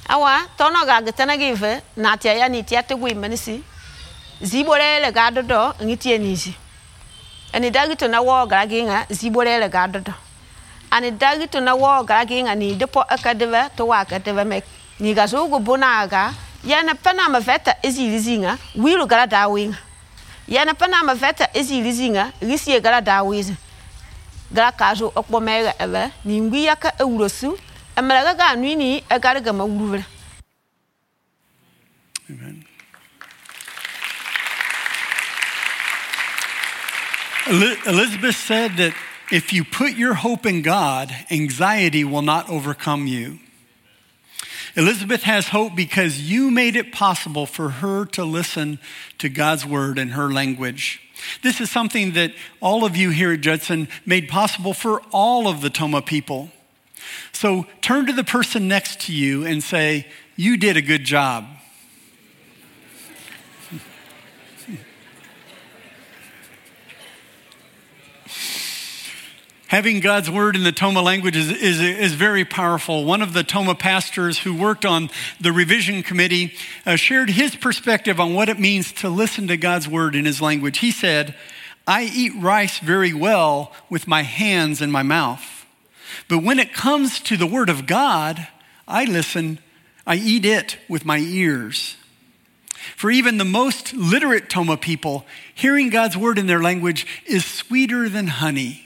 Awa 0.08 0.42
tono 0.56 0.84
ga 0.86 1.00
gitana 1.02 1.36
ga 1.36 1.44
ife 1.52 1.82
na 1.96 2.16
tia 2.16 2.34
ya 2.34 2.48
ni 2.48 2.62
tia 2.62 2.82
te 2.82 2.94
gwi 2.94 3.14
manisi 3.14 3.62
ziborele 4.42 5.12
ga 5.12 5.30
dodo 5.30 5.74
ngi 5.82 5.96
tie 5.96 6.18
nizi 6.18 6.54
ani 7.52 7.70
dagi 7.70 7.96
to 7.96 8.06
na 8.08 8.20
wo 8.20 8.46
ga 8.46 8.64
ga 8.66 8.82
nga 8.84 9.06
ziborele 9.10 9.68
ga 9.68 9.86
dodo. 9.88 10.12
Ani 10.90 11.10
dagi 11.10 11.48
to 11.50 11.60
na 11.60 11.74
wo 11.74 12.04
ga 12.04 12.24
ga 12.24 12.34
nga 12.42 12.54
ni 12.54 12.74
depo 12.74 13.00
akadeve 13.02 13.70
to 13.76 13.86
wa 13.86 13.98
akadeve 13.98 14.44
mek 14.46 14.64
ni 15.00 15.14
ga 15.14 15.26
so 15.28 15.48
go 15.48 15.58
bonaga 15.58 16.32
yana 16.64 16.94
pana 16.94 17.28
ma 17.28 17.40
veta 17.40 17.74
ezi 17.82 18.08
lizinga 18.08 18.58
wilu 18.76 19.06
gara 19.06 19.26
da 19.26 19.48
winga 19.48 19.76
yana 20.48 20.74
pana 20.74 21.02
ma 21.04 21.14
veta 21.14 21.48
ezi 21.54 21.80
lizinga 21.82 22.32
risi 22.40 22.80
gara 22.80 23.00
da 23.00 23.22
wiza 23.22 23.54
gara 24.52 24.72
ka 24.72 24.94
so 24.96 25.12
okpo 25.14 25.40
mega 25.40 25.74
ebe 25.78 26.10
ni 26.24 26.40
ngwi 26.40 26.64
ya 26.64 26.76
ka 26.76 26.92
ewurosu 26.98 27.58
emela 27.96 28.34
ga 28.34 28.46
anu 28.52 28.74
ni 28.76 29.02
egara 29.10 29.40
ga 29.40 29.52
ma 29.52 29.64
wurure 29.64 30.04
Amen. 32.30 32.64
Elizabeth 37.86 38.36
said 38.36 38.76
that 38.78 38.94
if 39.30 39.52
you 39.52 39.64
put 39.64 39.92
your 39.96 40.14
hope 40.14 40.46
in 40.46 40.62
God, 40.62 41.14
anxiety 41.30 42.04
will 42.04 42.22
not 42.22 42.48
overcome 42.48 43.06
you. 43.06 43.38
Elizabeth 44.76 45.22
has 45.22 45.48
hope 45.48 45.76
because 45.76 46.20
you 46.20 46.50
made 46.50 46.74
it 46.74 46.92
possible 46.92 47.46
for 47.46 47.70
her 47.70 48.04
to 48.06 48.24
listen 48.24 48.78
to 49.18 49.28
God's 49.28 49.64
word 49.64 49.98
in 49.98 50.10
her 50.10 50.32
language. 50.32 51.00
This 51.42 51.60
is 51.60 51.70
something 51.70 52.12
that 52.12 52.32
all 52.60 52.84
of 52.84 52.96
you 52.96 53.10
here 53.10 53.32
at 53.32 53.40
Judson 53.40 53.88
made 54.04 54.28
possible 54.28 54.74
for 54.74 55.00
all 55.12 55.46
of 55.46 55.60
the 55.60 55.70
Toma 55.70 56.02
people. 56.02 56.50
So 57.32 57.66
turn 57.80 58.06
to 58.06 58.12
the 58.12 58.24
person 58.24 58.66
next 58.66 59.00
to 59.02 59.12
you 59.12 59.46
and 59.46 59.62
say, 59.62 60.06
You 60.36 60.56
did 60.56 60.76
a 60.76 60.82
good 60.82 61.04
job. 61.04 61.46
Having 69.74 69.98
God's 69.98 70.30
word 70.30 70.54
in 70.54 70.62
the 70.62 70.70
Toma 70.70 71.02
language 71.02 71.34
is, 71.34 71.50
is, 71.50 71.80
is, 71.80 72.14
very 72.14 72.44
powerful. 72.44 73.04
One 73.04 73.22
of 73.22 73.32
the 73.32 73.42
Toma 73.42 73.74
pastors 73.74 74.38
who 74.38 74.54
worked 74.54 74.84
on 74.84 75.10
the 75.40 75.50
revision 75.50 76.04
committee 76.04 76.54
uh, 76.86 76.94
shared 76.94 77.28
his 77.28 77.56
perspective 77.56 78.20
on 78.20 78.34
what 78.34 78.48
it 78.48 78.60
means 78.60 78.92
to 78.92 79.08
listen 79.08 79.48
to 79.48 79.56
God's 79.56 79.88
word 79.88 80.14
in 80.14 80.26
his 80.26 80.40
language. 80.40 80.78
He 80.78 80.92
said, 80.92 81.34
I 81.88 82.04
eat 82.04 82.40
rice 82.40 82.78
very 82.78 83.12
well 83.12 83.72
with 83.90 84.06
my 84.06 84.22
hands 84.22 84.80
and 84.80 84.92
my 84.92 85.02
mouth. 85.02 85.66
But 86.28 86.44
when 86.44 86.60
it 86.60 86.72
comes 86.72 87.18
to 87.22 87.36
the 87.36 87.44
word 87.44 87.68
of 87.68 87.88
God, 87.88 88.46
I 88.86 89.06
listen, 89.06 89.58
I 90.06 90.14
eat 90.14 90.44
it 90.44 90.78
with 90.88 91.04
my 91.04 91.18
ears. 91.18 91.96
For 92.94 93.10
even 93.10 93.38
the 93.38 93.44
most 93.44 93.92
literate 93.92 94.48
Toma 94.48 94.76
people, 94.76 95.26
hearing 95.52 95.90
God's 95.90 96.16
word 96.16 96.38
in 96.38 96.46
their 96.46 96.62
language 96.62 97.08
is 97.26 97.44
sweeter 97.44 98.08
than 98.08 98.28
honey. 98.28 98.83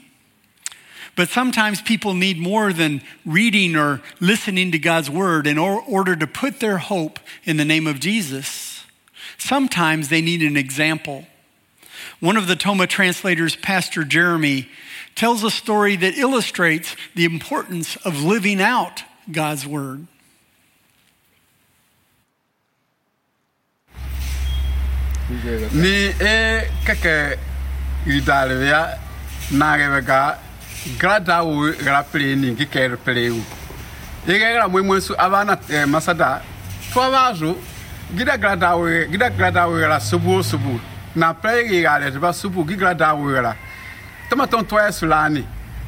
But 1.19 1.27
sometimes 1.27 1.81
people 1.81 2.13
need 2.13 2.39
more 2.39 2.71
than 2.71 3.01
reading 3.25 3.75
or 3.75 4.01
listening 4.21 4.71
to 4.71 4.79
God's 4.79 5.09
word 5.09 5.47
in 5.47 5.57
order 5.57 6.15
to 6.15 6.25
put 6.25 6.61
their 6.61 6.77
hope 6.77 7.19
in 7.43 7.57
the 7.57 7.65
name 7.65 7.87
of 7.87 7.99
Jesus. 7.99 8.85
Sometimes 9.37 10.07
they 10.07 10.21
need 10.21 10.41
an 10.41 10.55
example. 10.55 11.27
One 12.21 12.37
of 12.37 12.47
the 12.47 12.55
Toma 12.55 12.87
translators, 12.87 13.57
Pastor 13.57 14.05
Jeremy, 14.05 14.69
tells 15.13 15.43
a 15.43 15.51
story 15.51 15.97
that 15.97 16.17
illustrates 16.17 16.95
the 17.15 17.25
importance 17.25 17.97
of 17.97 18.23
living 18.23 18.61
out 18.61 19.03
God's 19.29 19.67
word. 19.67 20.07
E 25.29 25.35
grada 30.97 31.43
wo 31.43 31.71
rappelé 31.85 32.35
ni 32.35 32.55
ki 32.55 32.65
kɛ 32.65 32.87
rappelé 32.95 33.29
wo 33.29 33.41
ye 34.27 34.37
kɛ 34.39 34.53
gra 34.53 34.67
mwe 34.67 34.81
mwe 34.81 35.01
su 35.01 35.13
avana 35.17 35.57
eh, 35.69 35.85
masada. 35.85 36.41
To 36.93 37.01
avazo 37.01 37.57
gida 38.15 38.37
grada 38.37 38.75
wo 38.75 38.87
gida 39.11 39.29
grada 39.29 39.67
wo 39.67 39.77
la 39.77 39.99
subu 39.99 40.43
subu. 40.43 40.79
Na 41.15 41.33
play 41.33 41.67
ge 41.67 41.81
ga 41.81 41.97
le 41.99 42.11
ba 42.19 42.33
subu 42.33 42.65
gi 42.67 42.75
grada 42.75 43.13
wo 43.13 43.29
la 43.29 43.55
tama 44.29 44.47
ton 44.47 44.63
to 44.65 44.75
ya 44.75 44.91
sulani 44.91 45.43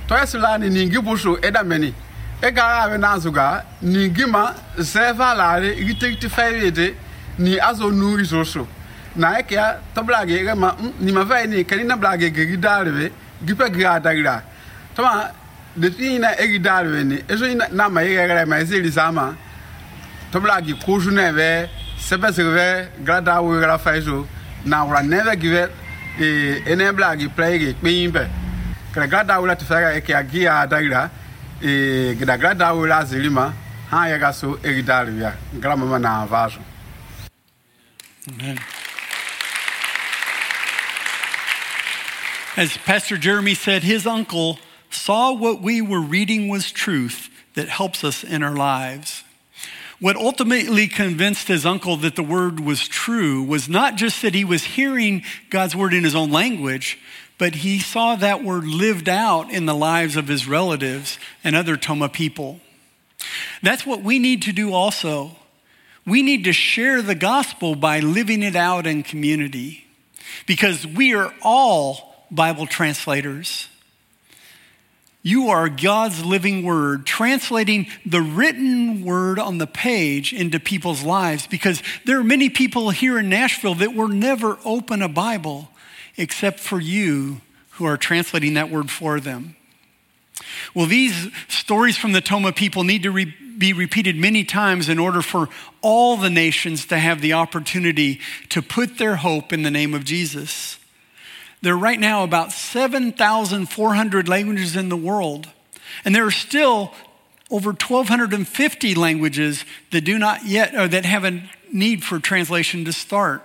to 0.07 0.15
ya 0.15 0.25
sulani 0.25 0.69
ni 0.69 0.85
ngi 0.85 0.99
busu 0.99 1.37
eda 1.41 1.63
meni. 1.63 1.93
E 2.41 2.51
ga 2.51 2.83
ave 2.83 2.97
na 2.97 3.17
zuga 3.17 3.63
ni 3.81 4.09
ngi 4.09 4.25
ma 4.25 4.53
seva 4.79 5.33
la 5.33 5.55
re 5.59 5.75
gite 5.75 6.09
gite 6.11 6.29
fayede 6.29 6.95
ni 7.39 7.59
azo 7.59 7.89
nu 7.89 8.19
isoso 8.19 8.67
na 9.15 9.39
e 9.39 9.43
kya 9.43 9.79
to 9.93 10.03
blage 10.03 10.43
ga 10.43 10.55
ma 10.55 10.75
mm, 10.77 10.93
ni 10.99 11.11
ma 11.11 11.23
vai 11.23 11.47
ni 11.47 11.63
kani 11.63 11.83
na 11.83 11.95
blage 11.95 12.31
ge 12.31 12.45
gidare 12.45 13.11
gi 13.45 13.55
pe 13.55 13.69
grada 13.69 14.13
grada 14.13 14.50
tama 14.95 15.31
egi 16.37 16.59
eso 17.29 17.45
ina 17.45 17.67
na 17.71 17.89
ma 17.89 18.01
gara 18.03 18.45
ma 18.45 18.57
kuju 20.75 21.11
ve 21.33 21.69
sebe 21.97 22.31
grada 23.03 23.41
gara 23.41 23.77
na 24.65 24.85
wra 24.85 25.01
never 25.01 25.35
give 25.35 25.69
e 26.19 26.61
ene 26.67 26.91
play 27.35 27.73
kra 28.93 29.07
grada 29.07 29.39
la 29.39 29.55
e 29.93 30.01
dagira 30.67 31.09
e 31.61 32.15
gida 32.19 32.37
grada 32.37 32.73
la 32.73 33.05
zilima 33.05 33.53
ha 33.91 34.07
so 34.33 34.57
egi 34.63 34.83
darwe 34.83 35.19
ya 35.19 35.33
grama 35.53 35.85
ma 35.85 35.97
na 35.97 36.25
Amen. 38.29 38.59
As 42.55 42.77
Pastor 42.77 43.17
Jeremy 43.17 43.55
said, 43.55 43.81
his 43.81 44.05
uncle 44.05 44.59
saw 44.93 45.33
what 45.33 45.61
we 45.61 45.81
were 45.81 46.01
reading 46.01 46.49
was 46.49 46.71
truth 46.71 47.29
that 47.55 47.69
helps 47.69 48.03
us 48.03 48.23
in 48.23 48.43
our 48.43 48.55
lives. 48.55 49.23
What 49.99 50.15
ultimately 50.15 50.87
convinced 50.87 51.47
his 51.47 51.65
uncle 51.65 51.95
that 51.97 52.15
the 52.15 52.23
word 52.23 52.59
was 52.59 52.87
true 52.87 53.43
was 53.43 53.69
not 53.69 53.97
just 53.97 54.21
that 54.23 54.33
he 54.33 54.43
was 54.43 54.63
hearing 54.63 55.23
God's 55.51 55.75
word 55.75 55.93
in 55.93 56.03
his 56.03 56.15
own 56.15 56.31
language, 56.31 56.97
but 57.37 57.55
he 57.55 57.79
saw 57.79 58.15
that 58.15 58.43
word 58.43 58.65
lived 58.65 59.07
out 59.07 59.51
in 59.51 59.65
the 59.65 59.75
lives 59.75 60.15
of 60.15 60.27
his 60.27 60.47
relatives 60.47 61.19
and 61.43 61.55
other 61.55 61.77
Toma 61.77 62.09
people. 62.09 62.59
That's 63.61 63.85
what 63.85 64.01
we 64.01 64.17
need 64.19 64.41
to 64.43 64.51
do 64.51 64.73
also. 64.73 65.31
We 66.05 66.23
need 66.23 66.45
to 66.45 66.53
share 66.53 67.01
the 67.01 67.15
gospel 67.15 67.75
by 67.75 67.99
living 67.99 68.41
it 68.41 68.55
out 68.55 68.87
in 68.87 69.03
community 69.03 69.85
because 70.47 70.85
we 70.85 71.13
are 71.13 71.33
all 71.43 72.25
Bible 72.31 72.65
translators. 72.65 73.67
You 75.23 75.49
are 75.49 75.69
God's 75.69 76.25
living 76.25 76.63
word, 76.63 77.05
translating 77.05 77.87
the 78.05 78.21
written 78.21 79.03
word 79.05 79.37
on 79.37 79.59
the 79.59 79.67
page 79.67 80.33
into 80.33 80.59
people's 80.59 81.03
lives 81.03 81.45
because 81.45 81.83
there 82.05 82.19
are 82.19 82.23
many 82.23 82.49
people 82.49 82.89
here 82.89 83.19
in 83.19 83.29
Nashville 83.29 83.75
that 83.75 83.93
will 83.93 84.07
never 84.07 84.57
open 84.65 85.01
a 85.01 85.07
Bible 85.07 85.69
except 86.17 86.59
for 86.59 86.79
you 86.79 87.41
who 87.71 87.85
are 87.85 87.97
translating 87.97 88.55
that 88.55 88.71
word 88.71 88.89
for 88.89 89.19
them. 89.19 89.55
Well, 90.73 90.87
these 90.87 91.29
stories 91.47 91.97
from 91.97 92.13
the 92.13 92.21
Toma 92.21 92.51
people 92.51 92.83
need 92.83 93.03
to 93.03 93.11
re- 93.11 93.35
be 93.57 93.73
repeated 93.73 94.15
many 94.15 94.43
times 94.43 94.89
in 94.89 94.97
order 94.97 95.21
for 95.21 95.49
all 95.81 96.17
the 96.17 96.31
nations 96.31 96.85
to 96.87 96.97
have 96.97 97.21
the 97.21 97.33
opportunity 97.33 98.19
to 98.49 98.61
put 98.61 98.97
their 98.97 99.17
hope 99.17 99.53
in 99.53 99.61
the 99.61 99.71
name 99.71 99.93
of 99.93 100.03
Jesus. 100.03 100.79
There 101.61 101.75
are 101.75 101.77
right 101.77 101.99
now 101.99 102.23
about 102.23 102.51
7,400 102.51 104.27
languages 104.27 104.75
in 104.75 104.89
the 104.89 104.97
world, 104.97 105.47
and 106.03 106.15
there 106.15 106.25
are 106.25 106.31
still 106.31 106.91
over 107.51 107.69
1,250 107.69 108.95
languages 108.95 109.65
that 109.91 110.01
do 110.01 110.17
not 110.17 110.45
yet, 110.45 110.73
or 110.73 110.87
that 110.87 111.05
have 111.05 111.23
a 111.23 111.43
need 111.71 112.03
for 112.03 112.19
translation 112.19 112.85
to 112.85 112.93
start. 112.93 113.43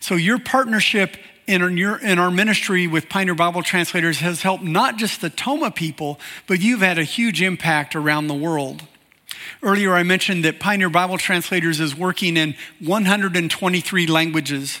So 0.00 0.16
your 0.16 0.38
partnership 0.38 1.16
in 1.46 1.62
our, 1.62 1.98
in 1.98 2.18
our 2.18 2.30
ministry 2.30 2.86
with 2.86 3.08
Pioneer 3.08 3.34
Bible 3.34 3.62
Translators 3.62 4.18
has 4.20 4.42
helped 4.42 4.64
not 4.64 4.96
just 4.96 5.20
the 5.20 5.30
Toma 5.30 5.70
people, 5.70 6.18
but 6.46 6.60
you've 6.60 6.80
had 6.80 6.98
a 6.98 7.04
huge 7.04 7.42
impact 7.42 7.94
around 7.94 8.26
the 8.26 8.34
world. 8.34 8.82
Earlier, 9.62 9.94
I 9.94 10.02
mentioned 10.02 10.44
that 10.44 10.58
Pioneer 10.58 10.90
Bible 10.90 11.18
Translators 11.18 11.80
is 11.80 11.96
working 11.96 12.36
in 12.36 12.54
123 12.80 14.06
languages. 14.06 14.80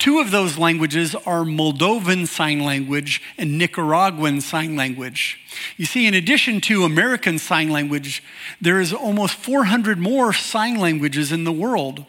Two 0.00 0.18
of 0.18 0.30
those 0.30 0.56
languages 0.56 1.14
are 1.14 1.44
Moldovan 1.44 2.26
Sign 2.26 2.60
Language 2.60 3.20
and 3.36 3.58
Nicaraguan 3.58 4.40
Sign 4.40 4.74
Language. 4.74 5.38
You 5.76 5.84
see, 5.84 6.06
in 6.06 6.14
addition 6.14 6.62
to 6.62 6.84
American 6.84 7.38
Sign 7.38 7.68
Language, 7.68 8.22
there 8.62 8.80
is 8.80 8.94
almost 8.94 9.34
400 9.34 9.98
more 9.98 10.32
sign 10.32 10.76
languages 10.76 11.32
in 11.32 11.44
the 11.44 11.52
world. 11.52 12.06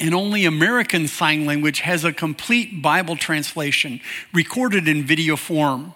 And 0.00 0.14
only 0.14 0.46
American 0.46 1.06
Sign 1.06 1.44
Language 1.44 1.80
has 1.80 2.02
a 2.02 2.14
complete 2.14 2.80
Bible 2.80 3.16
translation 3.16 4.00
recorded 4.32 4.88
in 4.88 5.04
video 5.04 5.36
form. 5.36 5.92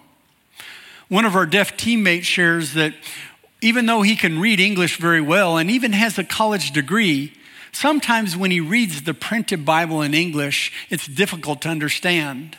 One 1.08 1.24
of 1.24 1.34
our 1.34 1.46
deaf 1.46 1.78
teammates 1.78 2.26
shares 2.26 2.74
that 2.74 2.92
even 3.62 3.86
though 3.86 4.02
he 4.02 4.16
can 4.16 4.38
read 4.38 4.60
English 4.60 4.98
very 4.98 5.22
well 5.22 5.56
and 5.56 5.70
even 5.70 5.94
has 5.94 6.18
a 6.18 6.24
college 6.24 6.72
degree, 6.72 7.32
Sometimes 7.72 8.37
when 8.37 8.50
he 8.50 8.61
reads 8.61 9.02
the 9.02 9.14
printed 9.14 9.64
Bible 9.64 10.02
in 10.02 10.14
English, 10.14 10.72
it's 10.90 11.06
difficult 11.06 11.62
to 11.62 11.68
understand. 11.68 12.56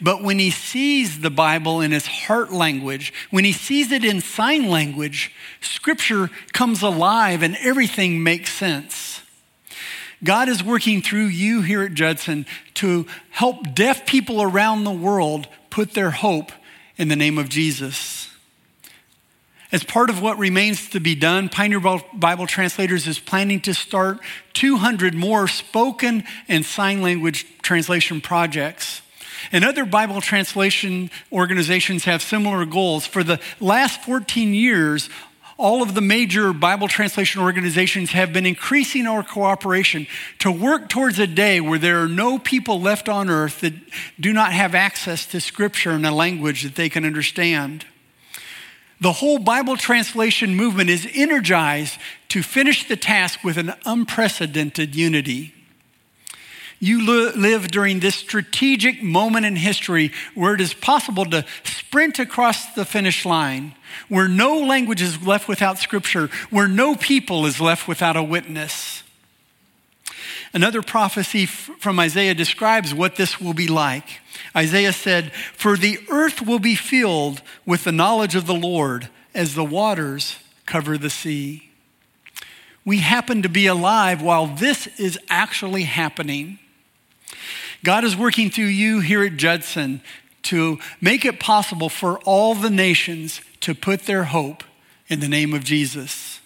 But 0.00 0.22
when 0.22 0.38
he 0.38 0.50
sees 0.50 1.20
the 1.20 1.30
Bible 1.30 1.80
in 1.80 1.90
his 1.90 2.06
heart 2.06 2.52
language, 2.52 3.12
when 3.30 3.44
he 3.44 3.52
sees 3.52 3.90
it 3.90 4.04
in 4.04 4.20
sign 4.20 4.68
language, 4.68 5.32
scripture 5.60 6.30
comes 6.52 6.82
alive 6.82 7.42
and 7.42 7.56
everything 7.60 8.22
makes 8.22 8.52
sense. 8.52 9.22
God 10.22 10.48
is 10.48 10.62
working 10.62 11.02
through 11.02 11.26
you 11.26 11.62
here 11.62 11.82
at 11.82 11.94
Judson 11.94 12.46
to 12.74 13.06
help 13.30 13.74
deaf 13.74 14.06
people 14.06 14.42
around 14.42 14.84
the 14.84 14.90
world 14.90 15.48
put 15.70 15.94
their 15.94 16.10
hope 16.10 16.50
in 16.96 17.08
the 17.08 17.16
name 17.16 17.38
of 17.38 17.48
Jesus. 17.48 18.17
As 19.70 19.84
part 19.84 20.08
of 20.08 20.22
what 20.22 20.38
remains 20.38 20.88
to 20.90 21.00
be 21.00 21.14
done, 21.14 21.50
Pioneer 21.50 21.80
Bible 22.14 22.46
Translators 22.46 23.06
is 23.06 23.18
planning 23.18 23.60
to 23.62 23.74
start 23.74 24.18
200 24.54 25.14
more 25.14 25.46
spoken 25.46 26.24
and 26.48 26.64
sign 26.64 27.02
language 27.02 27.46
translation 27.60 28.22
projects. 28.22 29.02
And 29.52 29.64
other 29.64 29.84
Bible 29.84 30.22
translation 30.22 31.10
organizations 31.30 32.04
have 32.04 32.22
similar 32.22 32.64
goals. 32.64 33.06
For 33.06 33.22
the 33.22 33.40
last 33.60 34.02
14 34.02 34.54
years, 34.54 35.10
all 35.58 35.82
of 35.82 35.94
the 35.94 36.00
major 36.00 36.54
Bible 36.54 36.88
translation 36.88 37.42
organizations 37.42 38.10
have 38.10 38.32
been 38.32 38.46
increasing 38.46 39.06
our 39.06 39.22
cooperation 39.22 40.06
to 40.38 40.50
work 40.50 40.88
towards 40.88 41.18
a 41.18 41.26
day 41.26 41.60
where 41.60 41.78
there 41.78 42.02
are 42.02 42.08
no 42.08 42.38
people 42.38 42.80
left 42.80 43.08
on 43.08 43.28
earth 43.28 43.60
that 43.60 43.74
do 44.18 44.32
not 44.32 44.52
have 44.52 44.74
access 44.74 45.26
to 45.26 45.40
Scripture 45.40 45.90
in 45.90 46.04
a 46.06 46.14
language 46.14 46.62
that 46.62 46.76
they 46.76 46.88
can 46.88 47.04
understand. 47.04 47.84
The 49.00 49.12
whole 49.12 49.38
Bible 49.38 49.76
translation 49.76 50.54
movement 50.54 50.90
is 50.90 51.08
energized 51.14 51.98
to 52.28 52.42
finish 52.42 52.88
the 52.88 52.96
task 52.96 53.44
with 53.44 53.56
an 53.56 53.74
unprecedented 53.84 54.94
unity. 54.94 55.54
You 56.80 57.04
live 57.04 57.68
during 57.68 58.00
this 58.00 58.14
strategic 58.14 59.02
moment 59.02 59.46
in 59.46 59.56
history 59.56 60.12
where 60.34 60.54
it 60.54 60.60
is 60.60 60.74
possible 60.74 61.24
to 61.26 61.44
sprint 61.64 62.18
across 62.18 62.72
the 62.74 62.84
finish 62.84 63.24
line, 63.24 63.74
where 64.08 64.28
no 64.28 64.58
language 64.58 65.02
is 65.02 65.26
left 65.26 65.48
without 65.48 65.78
scripture, 65.78 66.28
where 66.50 66.68
no 66.68 66.94
people 66.94 67.46
is 67.46 67.60
left 67.60 67.88
without 67.88 68.16
a 68.16 68.22
witness. 68.22 69.02
Another 70.52 70.82
prophecy 70.82 71.46
from 71.46 72.00
Isaiah 72.00 72.34
describes 72.34 72.94
what 72.94 73.16
this 73.16 73.40
will 73.40 73.54
be 73.54 73.68
like. 73.68 74.20
Isaiah 74.56 74.92
said, 74.92 75.32
For 75.32 75.76
the 75.76 75.98
earth 76.08 76.40
will 76.40 76.58
be 76.58 76.74
filled 76.74 77.42
with 77.66 77.84
the 77.84 77.92
knowledge 77.92 78.34
of 78.34 78.46
the 78.46 78.54
Lord 78.54 79.08
as 79.34 79.54
the 79.54 79.64
waters 79.64 80.38
cover 80.64 80.96
the 80.96 81.10
sea. 81.10 81.70
We 82.84 82.98
happen 82.98 83.42
to 83.42 83.48
be 83.48 83.66
alive 83.66 84.22
while 84.22 84.46
this 84.46 84.86
is 84.98 85.18
actually 85.28 85.82
happening. 85.82 86.58
God 87.84 88.04
is 88.04 88.16
working 88.16 88.50
through 88.50 88.64
you 88.64 89.00
here 89.00 89.22
at 89.24 89.36
Judson 89.36 90.00
to 90.44 90.78
make 91.00 91.26
it 91.26 91.38
possible 91.38 91.90
for 91.90 92.18
all 92.20 92.54
the 92.54 92.70
nations 92.70 93.42
to 93.60 93.74
put 93.74 94.02
their 94.02 94.24
hope 94.24 94.64
in 95.08 95.20
the 95.20 95.28
name 95.28 95.52
of 95.52 95.64
Jesus. 95.64 96.37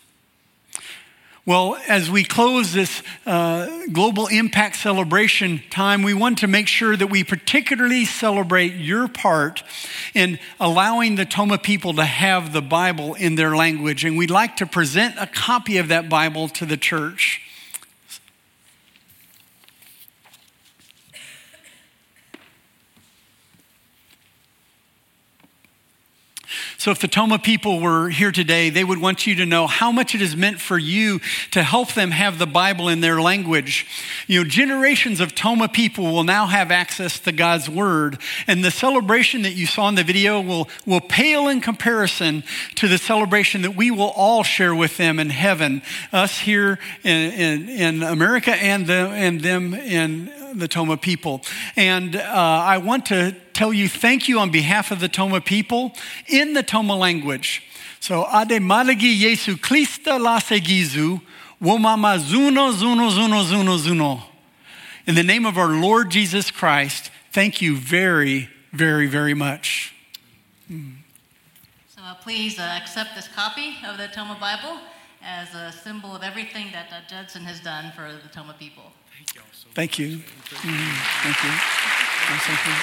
Well, 1.44 1.76
as 1.88 2.08
we 2.08 2.22
close 2.22 2.72
this 2.72 3.02
uh, 3.26 3.86
global 3.90 4.28
impact 4.28 4.76
celebration 4.76 5.60
time, 5.70 6.04
we 6.04 6.14
want 6.14 6.38
to 6.38 6.46
make 6.46 6.68
sure 6.68 6.96
that 6.96 7.08
we 7.08 7.24
particularly 7.24 8.04
celebrate 8.04 8.74
your 8.74 9.08
part 9.08 9.64
in 10.14 10.38
allowing 10.60 11.16
the 11.16 11.24
Toma 11.24 11.58
people 11.58 11.94
to 11.94 12.04
have 12.04 12.52
the 12.52 12.62
Bible 12.62 13.14
in 13.14 13.34
their 13.34 13.56
language. 13.56 14.04
And 14.04 14.16
we'd 14.16 14.30
like 14.30 14.58
to 14.58 14.66
present 14.66 15.16
a 15.18 15.26
copy 15.26 15.78
of 15.78 15.88
that 15.88 16.08
Bible 16.08 16.46
to 16.50 16.64
the 16.64 16.76
church. 16.76 17.40
So, 26.82 26.90
if 26.90 26.98
the 26.98 27.06
Toma 27.06 27.38
people 27.38 27.78
were 27.78 28.08
here 28.08 28.32
today, 28.32 28.68
they 28.68 28.82
would 28.82 28.98
want 28.98 29.24
you 29.24 29.36
to 29.36 29.46
know 29.46 29.68
how 29.68 29.92
much 29.92 30.16
it 30.16 30.20
has 30.20 30.34
meant 30.34 30.60
for 30.60 30.76
you 30.76 31.20
to 31.52 31.62
help 31.62 31.92
them 31.92 32.10
have 32.10 32.40
the 32.40 32.46
Bible 32.46 32.88
in 32.88 33.00
their 33.00 33.22
language. 33.22 33.86
You 34.26 34.42
know, 34.42 34.48
generations 34.48 35.20
of 35.20 35.32
Toma 35.32 35.68
people 35.68 36.06
will 36.06 36.24
now 36.24 36.46
have 36.46 36.72
access 36.72 37.20
to 37.20 37.30
God's 37.30 37.68
Word, 37.68 38.18
and 38.48 38.64
the 38.64 38.72
celebration 38.72 39.42
that 39.42 39.52
you 39.52 39.64
saw 39.64 39.88
in 39.90 39.94
the 39.94 40.02
video 40.02 40.40
will, 40.40 40.68
will 40.84 41.00
pale 41.00 41.46
in 41.46 41.60
comparison 41.60 42.42
to 42.74 42.88
the 42.88 42.98
celebration 42.98 43.62
that 43.62 43.76
we 43.76 43.92
will 43.92 44.12
all 44.16 44.42
share 44.42 44.74
with 44.74 44.96
them 44.96 45.20
in 45.20 45.30
heaven, 45.30 45.82
us 46.12 46.40
here 46.40 46.80
in, 47.04 47.32
in, 47.32 47.68
in 47.68 48.02
America 48.02 48.56
and, 48.56 48.88
the, 48.88 48.92
and 48.92 49.40
them 49.40 49.72
in 49.72 50.32
the 50.54 50.68
Toma 50.68 50.96
people. 50.96 51.42
And 51.76 52.16
uh, 52.16 52.22
I 52.22 52.78
want 52.78 53.06
to 53.06 53.34
tell 53.52 53.72
you 53.72 53.88
thank 53.88 54.28
you 54.28 54.38
on 54.38 54.50
behalf 54.50 54.90
of 54.90 55.00
the 55.00 55.08
Toma 55.08 55.40
people 55.40 55.92
in 56.26 56.54
the 56.54 56.62
Toma 56.62 56.96
language. 56.96 57.62
So, 58.00 58.24
Ade 58.24 58.60
Malagi 58.60 59.16
Yesu 59.16 59.54
Krista 59.56 60.18
Lasegizu, 60.18 61.20
Womama 61.60 62.18
Zuno 62.18 62.72
Zuno 62.72 63.10
Zuno 63.10 63.42
Zuno 63.44 63.76
Zuno. 63.76 64.22
In 65.06 65.14
the 65.14 65.22
name 65.22 65.46
of 65.46 65.56
our 65.56 65.68
Lord 65.68 66.10
Jesus 66.10 66.50
Christ, 66.50 67.10
thank 67.32 67.62
you 67.62 67.76
very, 67.76 68.48
very, 68.72 69.06
very 69.06 69.34
much. 69.34 69.94
So, 70.68 72.02
uh, 72.02 72.14
please 72.22 72.58
uh, 72.58 72.78
accept 72.80 73.14
this 73.14 73.28
copy 73.28 73.76
of 73.86 73.98
the 73.98 74.08
Toma 74.08 74.36
Bible 74.40 74.78
as 75.22 75.54
a 75.54 75.70
symbol 75.70 76.16
of 76.16 76.22
everything 76.22 76.72
that 76.72 76.86
uh, 76.90 77.00
Judson 77.08 77.44
has 77.44 77.60
done 77.60 77.92
for 77.92 78.10
the 78.12 78.28
Toma 78.28 78.54
people. 78.58 78.92
Thank 79.16 79.34
you. 79.36 79.42
Mm, 79.72 79.74
thank 79.74 79.98
you. 79.98 80.18
Thank 81.18 81.42
you. 81.42 82.74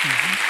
Mm-hmm. 0.00 0.48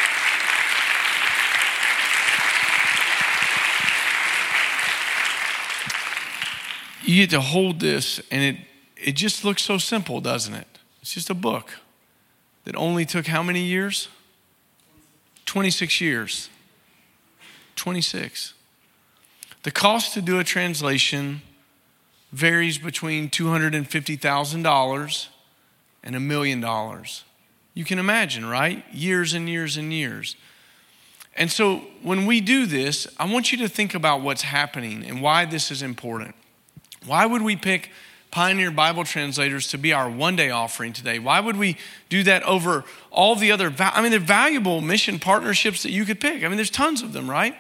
You 7.11 7.17
get 7.17 7.31
to 7.31 7.41
hold 7.41 7.81
this, 7.81 8.21
and 8.31 8.43
it, 8.43 8.57
it 8.97 9.13
just 9.13 9.45
looks 9.45 9.63
so 9.63 9.79
simple, 9.79 10.21
doesn't 10.21 10.55
it? 10.55 10.69
It's 11.01 11.15
just 11.15 11.31
a 11.31 11.35
book 11.35 11.73
that 12.65 12.77
only 12.77 13.05
took 13.05 13.27
how 13.27 13.43
many 13.43 13.63
years? 13.63 14.09
26 15.47 16.01
years. 16.01 16.51
26. 17.75 18.55
The 19.65 19.71
cost 19.71 20.15
to 20.15 20.23
do 20.23 20.39
a 20.39 20.45
translation 20.45 21.43
varies 22.33 22.79
between 22.79 23.31
$250,000 23.31 25.27
and 26.03 26.17
a 26.17 26.21
million 26.21 26.61
dollars. 26.61 27.25
You 27.75 27.85
can 27.85 27.99
imagine, 27.99 28.45
right? 28.47 28.85
Years 28.93 29.35
and 29.35 29.49
years 29.49 29.77
and 29.77 29.93
years. 29.93 30.37
And 31.37 31.51
so 31.51 31.83
when 32.03 32.27
we 32.27 32.41
do 32.41 32.67
this, 32.67 33.07
I 33.19 33.33
want 33.33 33.53
you 33.53 33.59
to 33.59 33.69
think 33.69 33.95
about 33.95 34.21
what's 34.21 34.43
happening 34.43 35.05
and 35.05 35.23
why 35.23 35.45
this 35.45 35.71
is 35.71 35.83
important. 35.83 36.35
Why 37.07 37.25
would 37.25 37.43
we 37.43 37.55
pick 37.55 37.91
Pioneer 38.31 38.73
Bible 38.73 39.05
translators 39.05 39.69
to 39.69 39.79
be 39.79 39.93
our 39.93 40.11
one 40.11 40.35
day 40.35 40.51
offering 40.51 40.93
today? 40.93 41.21
Why 41.21 41.39
would 41.39 41.57
we 41.57 41.77
do 42.09 42.25
that 42.25 42.43
over 42.43 42.85
all 43.11 43.37
the 43.37 43.53
other? 43.53 43.73
I 43.79 44.03
mean, 44.03 44.11
they're 44.11 44.21
valuable 44.21 44.81
mission 44.81 45.19
partnerships 45.21 45.85
that 45.85 45.91
you 45.91 46.05
could 46.05 46.21
pick. 46.21 46.43
I 46.43 46.49
mean, 46.49 46.57
there's 46.57 46.71
tons 46.71 47.03
of 47.03 47.13
them, 47.13 47.31
right? 47.31 47.55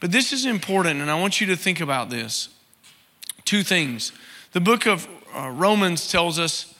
But 0.00 0.10
this 0.10 0.32
is 0.32 0.44
important, 0.44 1.00
and 1.00 1.10
I 1.10 1.18
want 1.18 1.40
you 1.40 1.46
to 1.46 1.56
think 1.56 1.80
about 1.80 2.10
this. 2.10 2.48
Two 3.44 3.62
things. 3.62 4.12
The 4.52 4.60
book 4.60 4.86
of 4.86 5.08
uh, 5.34 5.50
Romans 5.50 6.10
tells 6.10 6.38
us 6.38 6.74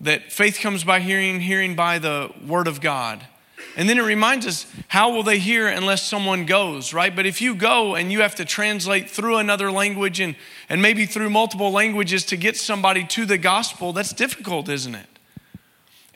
that 0.00 0.32
faith 0.32 0.58
comes 0.60 0.84
by 0.84 1.00
hearing, 1.00 1.40
hearing 1.40 1.76
by 1.76 1.98
the 1.98 2.32
word 2.46 2.66
of 2.66 2.80
God. 2.80 3.26
And 3.76 3.88
then 3.88 3.98
it 3.98 4.02
reminds 4.02 4.46
us, 4.46 4.66
how 4.88 5.12
will 5.12 5.22
they 5.22 5.38
hear 5.38 5.66
unless 5.66 6.02
someone 6.02 6.46
goes, 6.46 6.92
right? 6.92 7.14
But 7.14 7.26
if 7.26 7.40
you 7.40 7.54
go 7.54 7.94
and 7.94 8.12
you 8.12 8.20
have 8.20 8.36
to 8.36 8.44
translate 8.44 9.10
through 9.10 9.38
another 9.38 9.70
language 9.70 10.20
and, 10.20 10.36
and 10.68 10.80
maybe 10.80 11.06
through 11.06 11.30
multiple 11.30 11.72
languages 11.72 12.24
to 12.26 12.36
get 12.36 12.56
somebody 12.56 13.04
to 13.08 13.26
the 13.26 13.38
gospel, 13.38 13.92
that's 13.92 14.12
difficult, 14.12 14.68
isn't 14.68 14.94
it? 14.94 15.06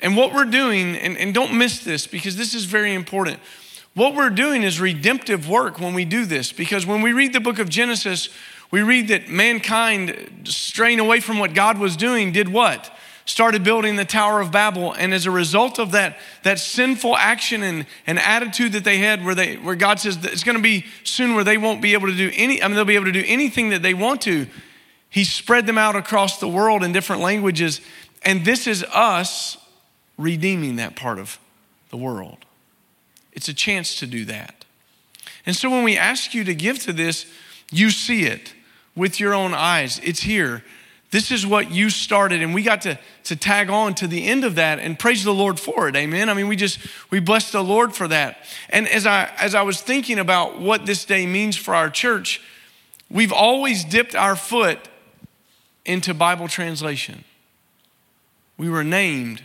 And 0.01 0.17
what 0.17 0.33
we're 0.33 0.45
doing, 0.45 0.95
and, 0.97 1.17
and 1.17 1.35
don't 1.35 1.57
miss 1.57 1.83
this 1.83 2.07
because 2.07 2.37
this 2.37 2.55
is 2.55 2.65
very 2.65 2.95
important. 2.95 3.41
What 3.95 4.15
we're 4.15 4.31
doing 4.31 4.63
is 4.63 4.81
redemptive 4.81 5.49
work 5.49 5.81
when 5.81 5.95
we 5.95 6.05
do 6.05 6.25
this 6.25 6.53
because 6.53 6.87
when 6.87 7.03
we 7.03 7.13
read 7.13 7.33
the 7.33 7.41
book 7.41 7.59
of 7.59 7.69
Genesis, 7.69 8.29
we 8.71 8.83
read 8.83 9.09
that 9.09 9.29
mankind, 9.29 10.43
straying 10.45 11.01
away 11.01 11.21
from 11.21 11.39
what 11.39 11.55
God 11.55 11.79
was 11.79 11.97
doing, 11.97 12.33
did 12.33 12.49
what? 12.49 12.95
Started 13.25 13.65
building 13.65 13.97
the 13.97 14.05
Tower 14.05 14.41
of 14.41 14.53
Babel. 14.53 14.93
And 14.93 15.15
as 15.15 15.27
a 15.27 15.31
result 15.31 15.79
of 15.79 15.93
that, 15.93 16.19
that 16.43 16.59
sinful 16.59 17.17
action 17.17 17.63
and, 17.63 17.87
and 18.07 18.19
attitude 18.19 18.73
that 18.73 18.85
they 18.85 18.99
had, 18.99 19.25
where, 19.25 19.35
they, 19.35 19.57
where 19.57 19.75
God 19.75 20.01
says 20.01 20.23
it's 20.25 20.45
going 20.45 20.57
to 20.57 20.63
be 20.63 20.85
soon 21.05 21.35
where 21.35 21.45
they 21.45 21.57
won't 21.57 21.81
be 21.81 21.95
able 21.95 22.09
to 22.09 22.17
do 22.17 22.31
any, 22.35 22.63
I 22.63 22.69
mean, 22.69 22.77
they'll 22.77 22.85
be 22.85 22.95
able 22.95 23.07
to 23.07 23.13
do 23.13 23.25
anything 23.27 23.71
that 23.71 23.83
they 23.83 23.95
want 23.95 24.21
to. 24.23 24.47
He 25.11 25.25
spread 25.25 25.67
them 25.67 25.79
out 25.79 25.97
across 25.97 26.39
the 26.39 26.49
world 26.49 26.85
in 26.85 26.93
different 26.93 27.23
languages. 27.23 27.81
And 28.23 28.45
this 28.45 28.67
is 28.67 28.85
us 28.85 29.57
redeeming 30.19 30.77
that 30.77 30.97
part 30.97 31.19
of 31.19 31.39
the 31.91 31.97
world. 31.97 32.45
It's 33.33 33.49
a 33.49 33.55
chance 33.55 33.97
to 34.01 34.07
do 34.07 34.27
that. 34.27 34.65
And 35.47 35.57
so 35.57 35.71
when 35.71 35.85
we 35.85 35.97
ask 35.97 36.35
you 36.35 36.45
to 36.45 36.55
give 36.55 36.79
to 36.81 36.93
this, 36.93 37.25
you 37.71 37.91
see 37.91 38.25
it 38.25 38.53
with 38.99 39.19
your 39.21 39.33
own 39.33 39.55
eyes. 39.55 40.01
It's 40.03 40.21
here. 40.21 40.65
This 41.11 41.31
is 41.31 41.47
what 41.47 41.71
you 41.71 41.89
started, 41.89 42.43
and 42.43 42.53
we 42.53 42.63
got 42.63 42.83
to, 42.83 42.99
to 43.25 43.37
tag 43.37 43.71
on 43.71 43.95
to 43.95 44.07
the 44.07 44.27
end 44.27 44.45
of 44.45 44.57
that 44.57 44.79
and 44.79 44.99
praise 44.99 45.25
the 45.25 45.33
Lord 45.33 45.59
for 45.59 45.89
it. 45.89 45.97
Amen. 45.97 46.29
I 46.29 46.35
mean, 46.35 46.49
we 46.49 46.57
just 46.57 46.81
we 47.11 47.19
bless 47.19 47.51
the 47.51 47.65
Lord 47.65 47.95
for 47.95 48.07
that. 48.09 48.45
And 48.69 48.87
as 48.87 49.07
I 49.07 49.31
as 49.41 49.55
I 49.55 49.63
was 49.63 49.81
thinking 49.81 50.19
about 50.19 50.61
what 50.61 50.85
this 50.85 51.07
day 51.07 51.27
means 51.27 51.57
for 51.57 51.75
our 51.75 51.89
church, 51.89 52.43
we've 53.11 53.33
always 53.33 53.85
dipped 53.85 54.15
our 54.15 54.37
foot 54.37 54.79
into 55.87 56.13
Bible 56.13 56.49
translation. 56.49 57.25
We 58.59 58.69
were 58.69 58.85
named 58.85 59.41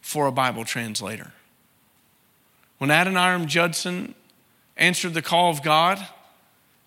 for 0.00 0.26
a 0.26 0.32
Bible 0.32 0.64
translator. 0.64 1.32
When 2.78 2.90
Adoniram 2.90 3.46
Judson 3.46 4.16
answered 4.76 5.14
the 5.14 5.22
call 5.22 5.50
of 5.50 5.62
God, 5.62 6.04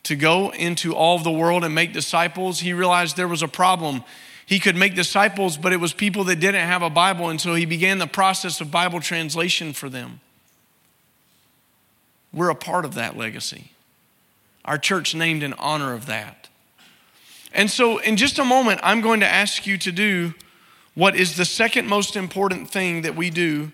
to 0.04 0.16
go 0.16 0.52
into 0.52 0.94
all 0.94 1.18
the 1.20 1.32
world 1.32 1.64
and 1.64 1.74
make 1.74 1.94
disciples, 1.94 2.60
he 2.60 2.74
realized 2.74 3.16
there 3.16 3.28
was 3.28 3.42
a 3.42 3.48
problem. 3.48 4.04
He 4.46 4.60
could 4.60 4.76
make 4.76 4.96
disciples, 4.96 5.58
but 5.58 5.72
it 5.72 5.78
was 5.78 5.94
people 5.94 6.26
that 6.26 6.40
didn't 6.40 6.68
have 6.68 6.82
a 6.82 6.90
Bible, 6.90 7.30
and 7.30 7.40
so 7.40 7.56
he 7.56 7.66
began 7.66 8.00
the 8.00 8.08
process 8.08 8.60
of 8.60 8.70
Bible 8.70 9.00
translation 9.00 9.74
for 9.74 9.90
them. 9.90 10.20
we're 12.34 12.50
a 12.50 12.56
part 12.56 12.84
of 12.84 12.96
that 12.96 13.16
legacy. 13.16 13.72
Our 14.66 14.78
church 14.78 15.14
named 15.14 15.44
in 15.44 15.54
honor 15.54 15.94
of 15.94 16.08
that. 16.08 16.50
And 17.54 17.70
so, 17.70 18.00
in 18.00 18.18
just 18.18 18.40
a 18.40 18.46
moment, 18.46 18.80
I'm 18.82 19.02
going 19.02 19.20
to 19.20 19.28
ask 19.28 19.68
you 19.68 19.78
to 19.78 19.92
do 19.92 20.34
what 20.96 21.16
is 21.16 21.38
the 21.38 21.46
second 21.46 21.88
most 21.88 22.16
important 22.16 22.70
thing 22.70 23.04
that 23.04 23.16
we 23.16 23.30
do 23.30 23.72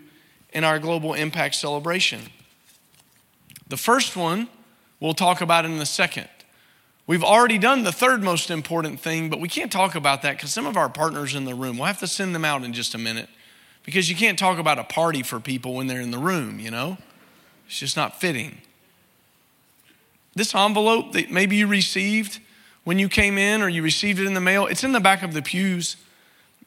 in 0.52 0.64
our 0.64 0.80
global 0.80 1.14
impact 1.14 1.56
celebration. 1.56 2.22
The 3.70 3.78
first 3.78 4.18
one 4.18 4.50
we'll 5.00 5.14
talk 5.14 5.42
about 5.42 5.66
it 5.66 5.72
in 5.72 5.80
a 5.80 5.86
second. 5.86 6.28
We've 7.08 7.24
already 7.24 7.58
done 7.58 7.84
the 7.84 7.92
third 7.92 8.22
most 8.22 8.52
important 8.52 9.00
thing, 9.00 9.30
but 9.30 9.40
we 9.40 9.48
can't 9.48 9.72
talk 9.72 9.96
about 9.96 10.22
that 10.22 10.38
because 10.38 10.52
some 10.52 10.68
of 10.68 10.78
our 10.78 10.90
partners 10.90 11.34
in 11.34 11.46
the 11.46 11.56
room, 11.56 11.78
we'll 11.78 11.88
have 11.88 12.00
to 12.00 12.08
send 12.08 12.36
them 12.36 12.46
out 12.46 12.64
in 12.64 12.72
just 12.72 12.94
a 12.94 13.00
minute 13.00 13.30
because 13.84 14.10
you 14.10 14.16
can't 14.16 14.38
talk 14.38 14.60
about 14.60 14.78
a 14.78 14.84
party 14.84 15.24
for 15.24 15.40
people 15.40 15.74
when 15.74 15.88
they're 15.88 16.02
in 16.02 16.12
the 16.12 16.20
room, 16.20 16.60
you 16.60 16.70
know? 16.70 16.98
It's 17.66 17.80
just 17.80 17.98
not 17.98 18.20
fitting. 18.20 18.60
This 20.36 20.54
envelope 20.54 21.14
that 21.14 21.32
maybe 21.32 21.56
you 21.56 21.66
received 21.66 22.40
when 22.84 23.00
you 23.00 23.10
came 23.10 23.38
in 23.38 23.62
or 23.62 23.70
you 23.70 23.82
received 23.82 24.20
it 24.20 24.26
in 24.26 24.34
the 24.34 24.42
mail, 24.42 24.68
it's 24.68 24.84
in 24.84 24.92
the 24.92 25.00
back 25.00 25.24
of 25.24 25.34
the 25.34 25.42
pews. 25.42 25.96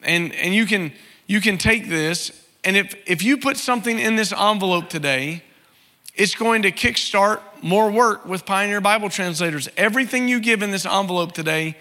And, 0.02 0.32
and 0.34 0.54
you, 0.54 0.66
can, 0.66 0.92
you 1.26 1.40
can 1.40 1.58
take 1.58 1.88
this, 1.88 2.32
and 2.64 2.76
if, 2.76 2.94
if 3.06 3.22
you 3.22 3.36
put 3.36 3.56
something 3.56 3.98
in 3.98 4.16
this 4.16 4.32
envelope 4.32 4.88
today, 4.88 5.42
it's 6.14 6.34
going 6.34 6.62
to 6.62 6.72
kickstart 6.72 7.40
more 7.62 7.90
work 7.90 8.26
with 8.26 8.44
Pioneer 8.44 8.80
Bible 8.80 9.08
translators. 9.08 9.68
Everything 9.76 10.28
you 10.28 10.40
give 10.40 10.62
in 10.62 10.70
this 10.70 10.84
envelope 10.84 11.32
today 11.32 11.76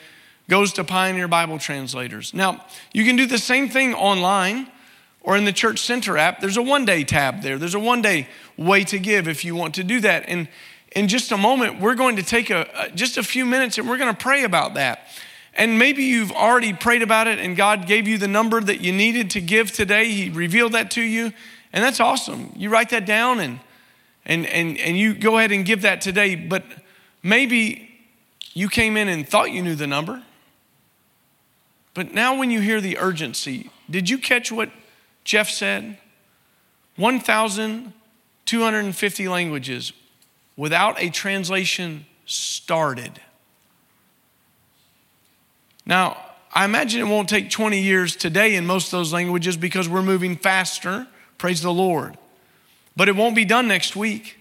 goes 0.48 0.74
to 0.74 0.84
Pioneer 0.84 1.28
Bible 1.28 1.60
translators. 1.60 2.34
Now, 2.34 2.66
you 2.94 3.06
can 3.06 3.16
do 3.16 3.26
the 3.26 3.38
same 3.38 3.70
thing 3.70 3.94
online 3.94 4.70
or 5.22 5.38
in 5.38 5.46
the 5.46 5.54
Church 5.54 5.80
Center 5.80 6.18
app. 6.18 6.40
There's 6.40 6.58
a 6.58 6.62
one 6.62 6.86
day 6.86 7.04
tab 7.04 7.42
there, 7.42 7.58
there's 7.58 7.76
a 7.76 7.80
one 7.80 8.02
day 8.02 8.28
way 8.58 8.84
to 8.86 9.00
give 9.00 9.28
if 9.28 9.46
you 9.46 9.56
want 9.56 9.76
to 9.76 9.84
do 9.84 10.00
that. 10.02 10.26
And 10.28 10.48
in 10.96 11.08
just 11.08 11.32
a 11.32 11.38
moment, 11.38 11.80
we're 11.80 11.96
going 11.96 12.18
to 12.18 12.24
take 12.24 12.50
a, 12.50 12.92
just 12.94 13.18
a 13.18 13.24
few 13.24 13.46
minutes 13.46 13.78
and 13.78 13.90
we're 13.90 13.98
going 13.98 14.14
to 14.14 14.22
pray 14.22 14.44
about 14.44 14.74
that. 14.76 15.08
And 15.54 15.78
maybe 15.78 16.04
you've 16.04 16.32
already 16.32 16.74
prayed 16.74 17.02
about 17.02 17.28
it 17.28 17.40
and 17.40 17.56
God 17.56 17.88
gave 17.88 18.08
you 18.08 18.18
the 18.18 18.28
number 18.28 18.62
that 18.62 18.82
you 18.82 18.92
needed 18.92 19.32
to 19.32 19.42
give 19.42 19.72
today. 19.72 20.12
He 20.12 20.30
revealed 20.30 20.74
that 20.74 20.92
to 20.92 21.02
you. 21.02 21.34
And 21.74 21.84
that's 21.84 22.00
awesome. 22.00 22.52
You 22.56 22.70
write 22.70 22.90
that 22.90 23.06
down 23.06 23.40
and, 23.40 23.60
and, 24.26 24.46
and, 24.46 24.78
and 24.78 24.98
you 24.98 25.14
go 25.14 25.38
ahead 25.38 25.52
and 25.52 25.66
give 25.66 25.82
that 25.82 26.02
today. 26.02 26.36
But 26.36 26.64
maybe 27.24 27.90
you 28.54 28.70
came 28.70 28.98
in 28.98 29.08
and 29.08 29.28
thought 29.28 29.52
you 29.52 29.62
knew 29.62 29.76
the 29.76 29.88
number. 29.88 30.24
But 31.94 32.14
now, 32.14 32.38
when 32.38 32.52
you 32.52 32.62
hear 32.62 32.80
the 32.80 32.98
urgency, 32.98 33.70
did 33.90 34.10
you 34.10 34.18
catch 34.18 34.50
what 34.52 34.70
Jeff 35.24 35.50
said? 35.50 35.98
1,250 36.96 39.28
languages 39.28 39.94
without 40.56 41.02
a 41.02 41.10
translation 41.10 42.06
started. 42.26 43.20
Now, 45.86 46.18
I 46.54 46.66
imagine 46.66 47.02
it 47.02 47.10
won't 47.10 47.30
take 47.30 47.50
20 47.50 47.82
years 47.82 48.16
today 48.16 48.56
in 48.56 48.66
most 48.66 48.88
of 48.88 48.92
those 48.92 49.14
languages 49.14 49.58
because 49.58 49.90
we're 49.90 50.02
moving 50.02 50.36
faster. 50.36 51.08
Praise 51.38 51.62
the 51.62 51.74
Lord. 51.74 52.18
But 53.02 53.10
it 53.10 53.16
won't 53.16 53.36
be 53.36 53.46
done 53.46 53.68
next 53.68 53.96
week. 53.96 54.38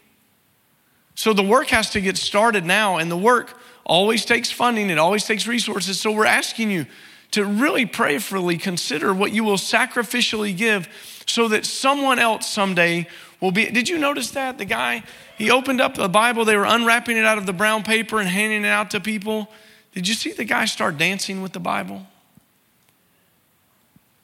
So 1.14 1.32
the 1.32 1.42
work 1.42 1.68
has 1.68 1.88
to 1.92 2.00
get 2.02 2.18
started 2.18 2.66
now, 2.66 2.98
and 2.98 3.10
the 3.10 3.16
work 3.16 3.58
always 3.86 4.26
takes 4.26 4.50
funding, 4.50 4.90
it 4.90 4.98
always 4.98 5.24
takes 5.24 5.46
resources. 5.46 5.98
So 5.98 6.12
we're 6.12 6.26
asking 6.26 6.70
you 6.70 6.84
to 7.30 7.46
really 7.46 7.86
prayerfully 7.86 8.58
consider 8.58 9.14
what 9.14 9.32
you 9.32 9.44
will 9.44 9.56
sacrificially 9.56 10.54
give 10.54 10.90
so 11.24 11.48
that 11.48 11.64
someone 11.64 12.18
else 12.18 12.46
someday 12.46 13.06
will 13.40 13.50
be. 13.50 13.64
Did 13.70 13.88
you 13.88 13.96
notice 13.96 14.30
that? 14.32 14.58
The 14.58 14.66
guy, 14.66 15.04
he 15.38 15.50
opened 15.50 15.80
up 15.80 15.94
the 15.94 16.10
Bible, 16.10 16.44
they 16.44 16.58
were 16.58 16.66
unwrapping 16.66 17.16
it 17.16 17.24
out 17.24 17.38
of 17.38 17.46
the 17.46 17.54
brown 17.54 17.82
paper 17.82 18.20
and 18.20 18.28
handing 18.28 18.66
it 18.66 18.68
out 18.68 18.90
to 18.90 19.00
people. 19.00 19.48
Did 19.94 20.06
you 20.06 20.12
see 20.12 20.32
the 20.32 20.44
guy 20.44 20.66
start 20.66 20.98
dancing 20.98 21.40
with 21.40 21.54
the 21.54 21.60
Bible? 21.60 22.06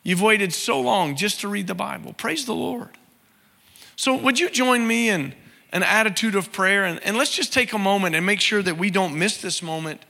You've 0.02 0.20
waited 0.20 0.52
so 0.52 0.78
long 0.78 1.16
just 1.16 1.40
to 1.40 1.48
read 1.48 1.68
the 1.68 1.74
Bible. 1.74 2.12
Praise 2.12 2.44
the 2.44 2.54
Lord. 2.54 2.90
So, 3.96 4.14
would 4.14 4.38
you 4.38 4.50
join 4.50 4.86
me 4.86 5.08
in 5.08 5.34
an 5.72 5.82
attitude 5.82 6.34
of 6.34 6.52
prayer? 6.52 6.84
And, 6.84 7.02
and 7.02 7.16
let's 7.16 7.34
just 7.34 7.52
take 7.52 7.72
a 7.72 7.78
moment 7.78 8.14
and 8.14 8.24
make 8.24 8.40
sure 8.40 8.62
that 8.62 8.76
we 8.76 8.90
don't 8.90 9.18
miss 9.18 9.40
this 9.40 9.62
moment 9.62 10.02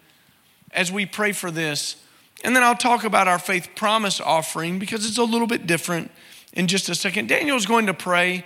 as 0.73 0.91
we 0.91 1.07
pray 1.07 1.33
for 1.33 1.51
this. 1.51 1.97
And 2.45 2.55
then 2.55 2.63
I'll 2.63 2.77
talk 2.77 3.05
about 3.05 3.29
our 3.29 3.39
faith 3.39 3.71
promise 3.77 4.21
offering 4.21 4.79
because 4.79 5.07
it's 5.07 5.19
a 5.19 5.25
little 5.25 5.47
bit 5.47 5.67
different 5.67 6.11
in 6.53 6.67
just 6.67 6.89
a 6.89 6.95
second. 6.95 7.29
Daniel's 7.29 7.65
going 7.65 7.87
to 7.87 7.95
pray. 7.95 8.45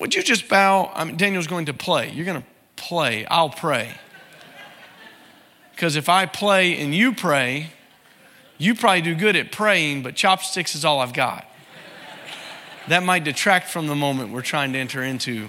Would 0.00 0.14
you 0.14 0.22
just 0.22 0.48
bow? 0.48 0.90
I 0.94 1.04
mean, 1.04 1.16
Daniel's 1.16 1.46
going 1.46 1.66
to 1.66 1.74
play. 1.74 2.10
You're 2.10 2.26
going 2.26 2.42
to 2.42 2.48
play. 2.76 3.24
I'll 3.26 3.50
pray. 3.50 3.92
Because 5.72 5.96
if 5.96 6.08
I 6.08 6.26
play 6.26 6.78
and 6.78 6.94
you 6.94 7.12
pray, 7.12 7.70
you 8.56 8.76
probably 8.76 9.00
do 9.00 9.16
good 9.16 9.34
at 9.34 9.50
praying, 9.50 10.02
but 10.02 10.14
chopsticks 10.14 10.76
is 10.76 10.84
all 10.84 11.00
I've 11.00 11.14
got. 11.14 11.44
That 12.88 13.02
might 13.02 13.24
detract 13.24 13.68
from 13.68 13.86
the 13.86 13.94
moment 13.94 14.32
we're 14.32 14.42
trying 14.42 14.72
to 14.72 14.78
enter 14.78 15.02
into. 15.02 15.48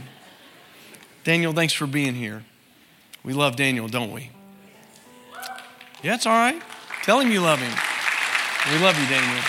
Daniel, 1.24 1.54
thanks 1.54 1.74
for 1.74 1.88
being 1.88 2.16
here. 2.16 2.44
We 3.24 3.34
love 3.34 3.56
Daniel, 3.56 3.88
don't 3.88 4.12
we? 4.12 4.30
Yeah, 6.04 6.16
it's 6.16 6.26
all 6.26 6.34
right. 6.34 6.62
Tell 7.04 7.20
him 7.20 7.32
you 7.32 7.42
love 7.42 7.60
him. 7.60 7.74
We 8.72 8.84
love 8.84 9.00
you, 9.00 9.08
Daniel. 9.08 9.44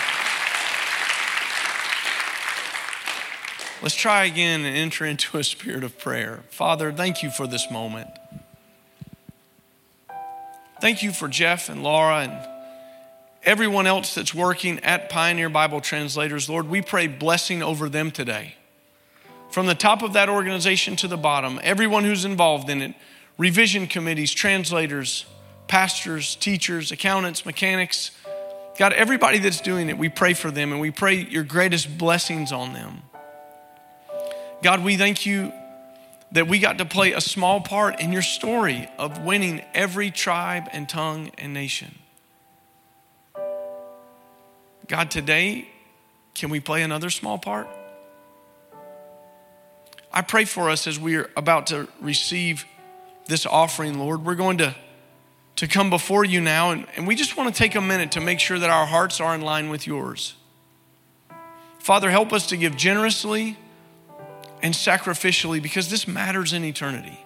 Let's 3.81 3.95
try 3.95 4.25
again 4.25 4.65
and 4.65 4.75
enter 4.75 5.05
into 5.05 5.37
a 5.37 5.43
spirit 5.43 5.83
of 5.83 5.99
prayer. 5.99 6.43
Father, 6.49 6.91
thank 6.91 7.21
you 7.21 7.29
for 7.29 7.45
this 7.45 7.69
moment. 7.69 8.09
Thank 10.81 11.03
you 11.03 11.11
for 11.11 11.27
Jeff 11.27 11.69
and 11.69 11.83
Laura 11.83 12.19
and 12.19 12.54
everyone 13.45 13.87
else 13.87 14.15
that's 14.15 14.33
working 14.33 14.79
at 14.79 15.09
Pioneer 15.09 15.49
Bible 15.49 15.79
Translators. 15.79 16.49
Lord, 16.49 16.67
we 16.67 16.81
pray 16.81 17.07
blessing 17.07 17.61
over 17.61 17.87
them 17.87 18.11
today. 18.11 18.55
From 19.49 19.67
the 19.67 19.75
top 19.75 20.01
of 20.01 20.13
that 20.13 20.27
organization 20.27 20.95
to 20.97 21.07
the 21.07 21.17
bottom, 21.17 21.59
everyone 21.63 22.03
who's 22.03 22.25
involved 22.25 22.69
in 22.69 22.81
it 22.81 22.95
revision 23.37 23.85
committees, 23.87 24.33
translators, 24.33 25.25
pastors, 25.67 26.35
teachers, 26.35 26.91
accountants, 26.91 27.45
mechanics. 27.45 28.11
God, 28.77 28.93
everybody 28.93 29.39
that's 29.39 29.61
doing 29.61 29.89
it, 29.89 29.97
we 29.97 30.09
pray 30.09 30.33
for 30.33 30.51
them 30.51 30.71
and 30.71 30.81
we 30.81 30.91
pray 30.91 31.15
your 31.15 31.43
greatest 31.43 31.97
blessings 31.97 32.51
on 32.51 32.73
them. 32.73 33.01
God, 34.63 34.83
we 34.83 34.97
thank 34.97 35.25
you 35.25 35.51
that 36.31 36.47
we 36.47 36.59
got 36.59 36.77
to 36.79 36.85
play 36.85 37.13
a 37.13 37.21
small 37.21 37.61
part 37.61 37.99
in 37.99 38.11
your 38.11 38.21
story 38.21 38.89
of 38.97 39.23
winning 39.23 39.61
every 39.73 40.11
tribe 40.11 40.67
and 40.71 40.89
tongue 40.89 41.31
and 41.37 41.53
nation. 41.53 41.95
God, 44.87 45.09
today, 45.09 45.67
can 46.35 46.49
we 46.49 46.59
play 46.59 46.83
another 46.83 47.09
small 47.09 47.37
part? 47.37 47.67
I 50.13 50.21
pray 50.21 50.45
for 50.45 50.69
us 50.69 50.85
as 50.85 50.99
we 50.99 51.15
are 51.15 51.29
about 51.35 51.67
to 51.67 51.87
receive 51.99 52.65
this 53.27 53.45
offering, 53.45 53.97
Lord. 53.97 54.23
We're 54.23 54.35
going 54.35 54.59
to, 54.59 54.75
to 55.57 55.67
come 55.67 55.89
before 55.89 56.23
you 56.23 56.39
now, 56.39 56.71
and, 56.71 56.85
and 56.95 57.07
we 57.07 57.15
just 57.15 57.35
want 57.35 57.53
to 57.53 57.57
take 57.57 57.73
a 57.75 57.81
minute 57.81 58.11
to 58.11 58.21
make 58.21 58.39
sure 58.39 58.59
that 58.59 58.69
our 58.69 58.85
hearts 58.85 59.19
are 59.19 59.33
in 59.33 59.41
line 59.41 59.69
with 59.69 59.87
yours. 59.87 60.35
Father, 61.79 62.11
help 62.11 62.31
us 62.31 62.47
to 62.47 62.57
give 62.57 62.77
generously 62.77 63.57
and 64.61 64.73
sacrificially 64.73 65.61
because 65.61 65.89
this 65.89 66.07
matters 66.07 66.53
in 66.53 66.63
eternity. 66.63 67.24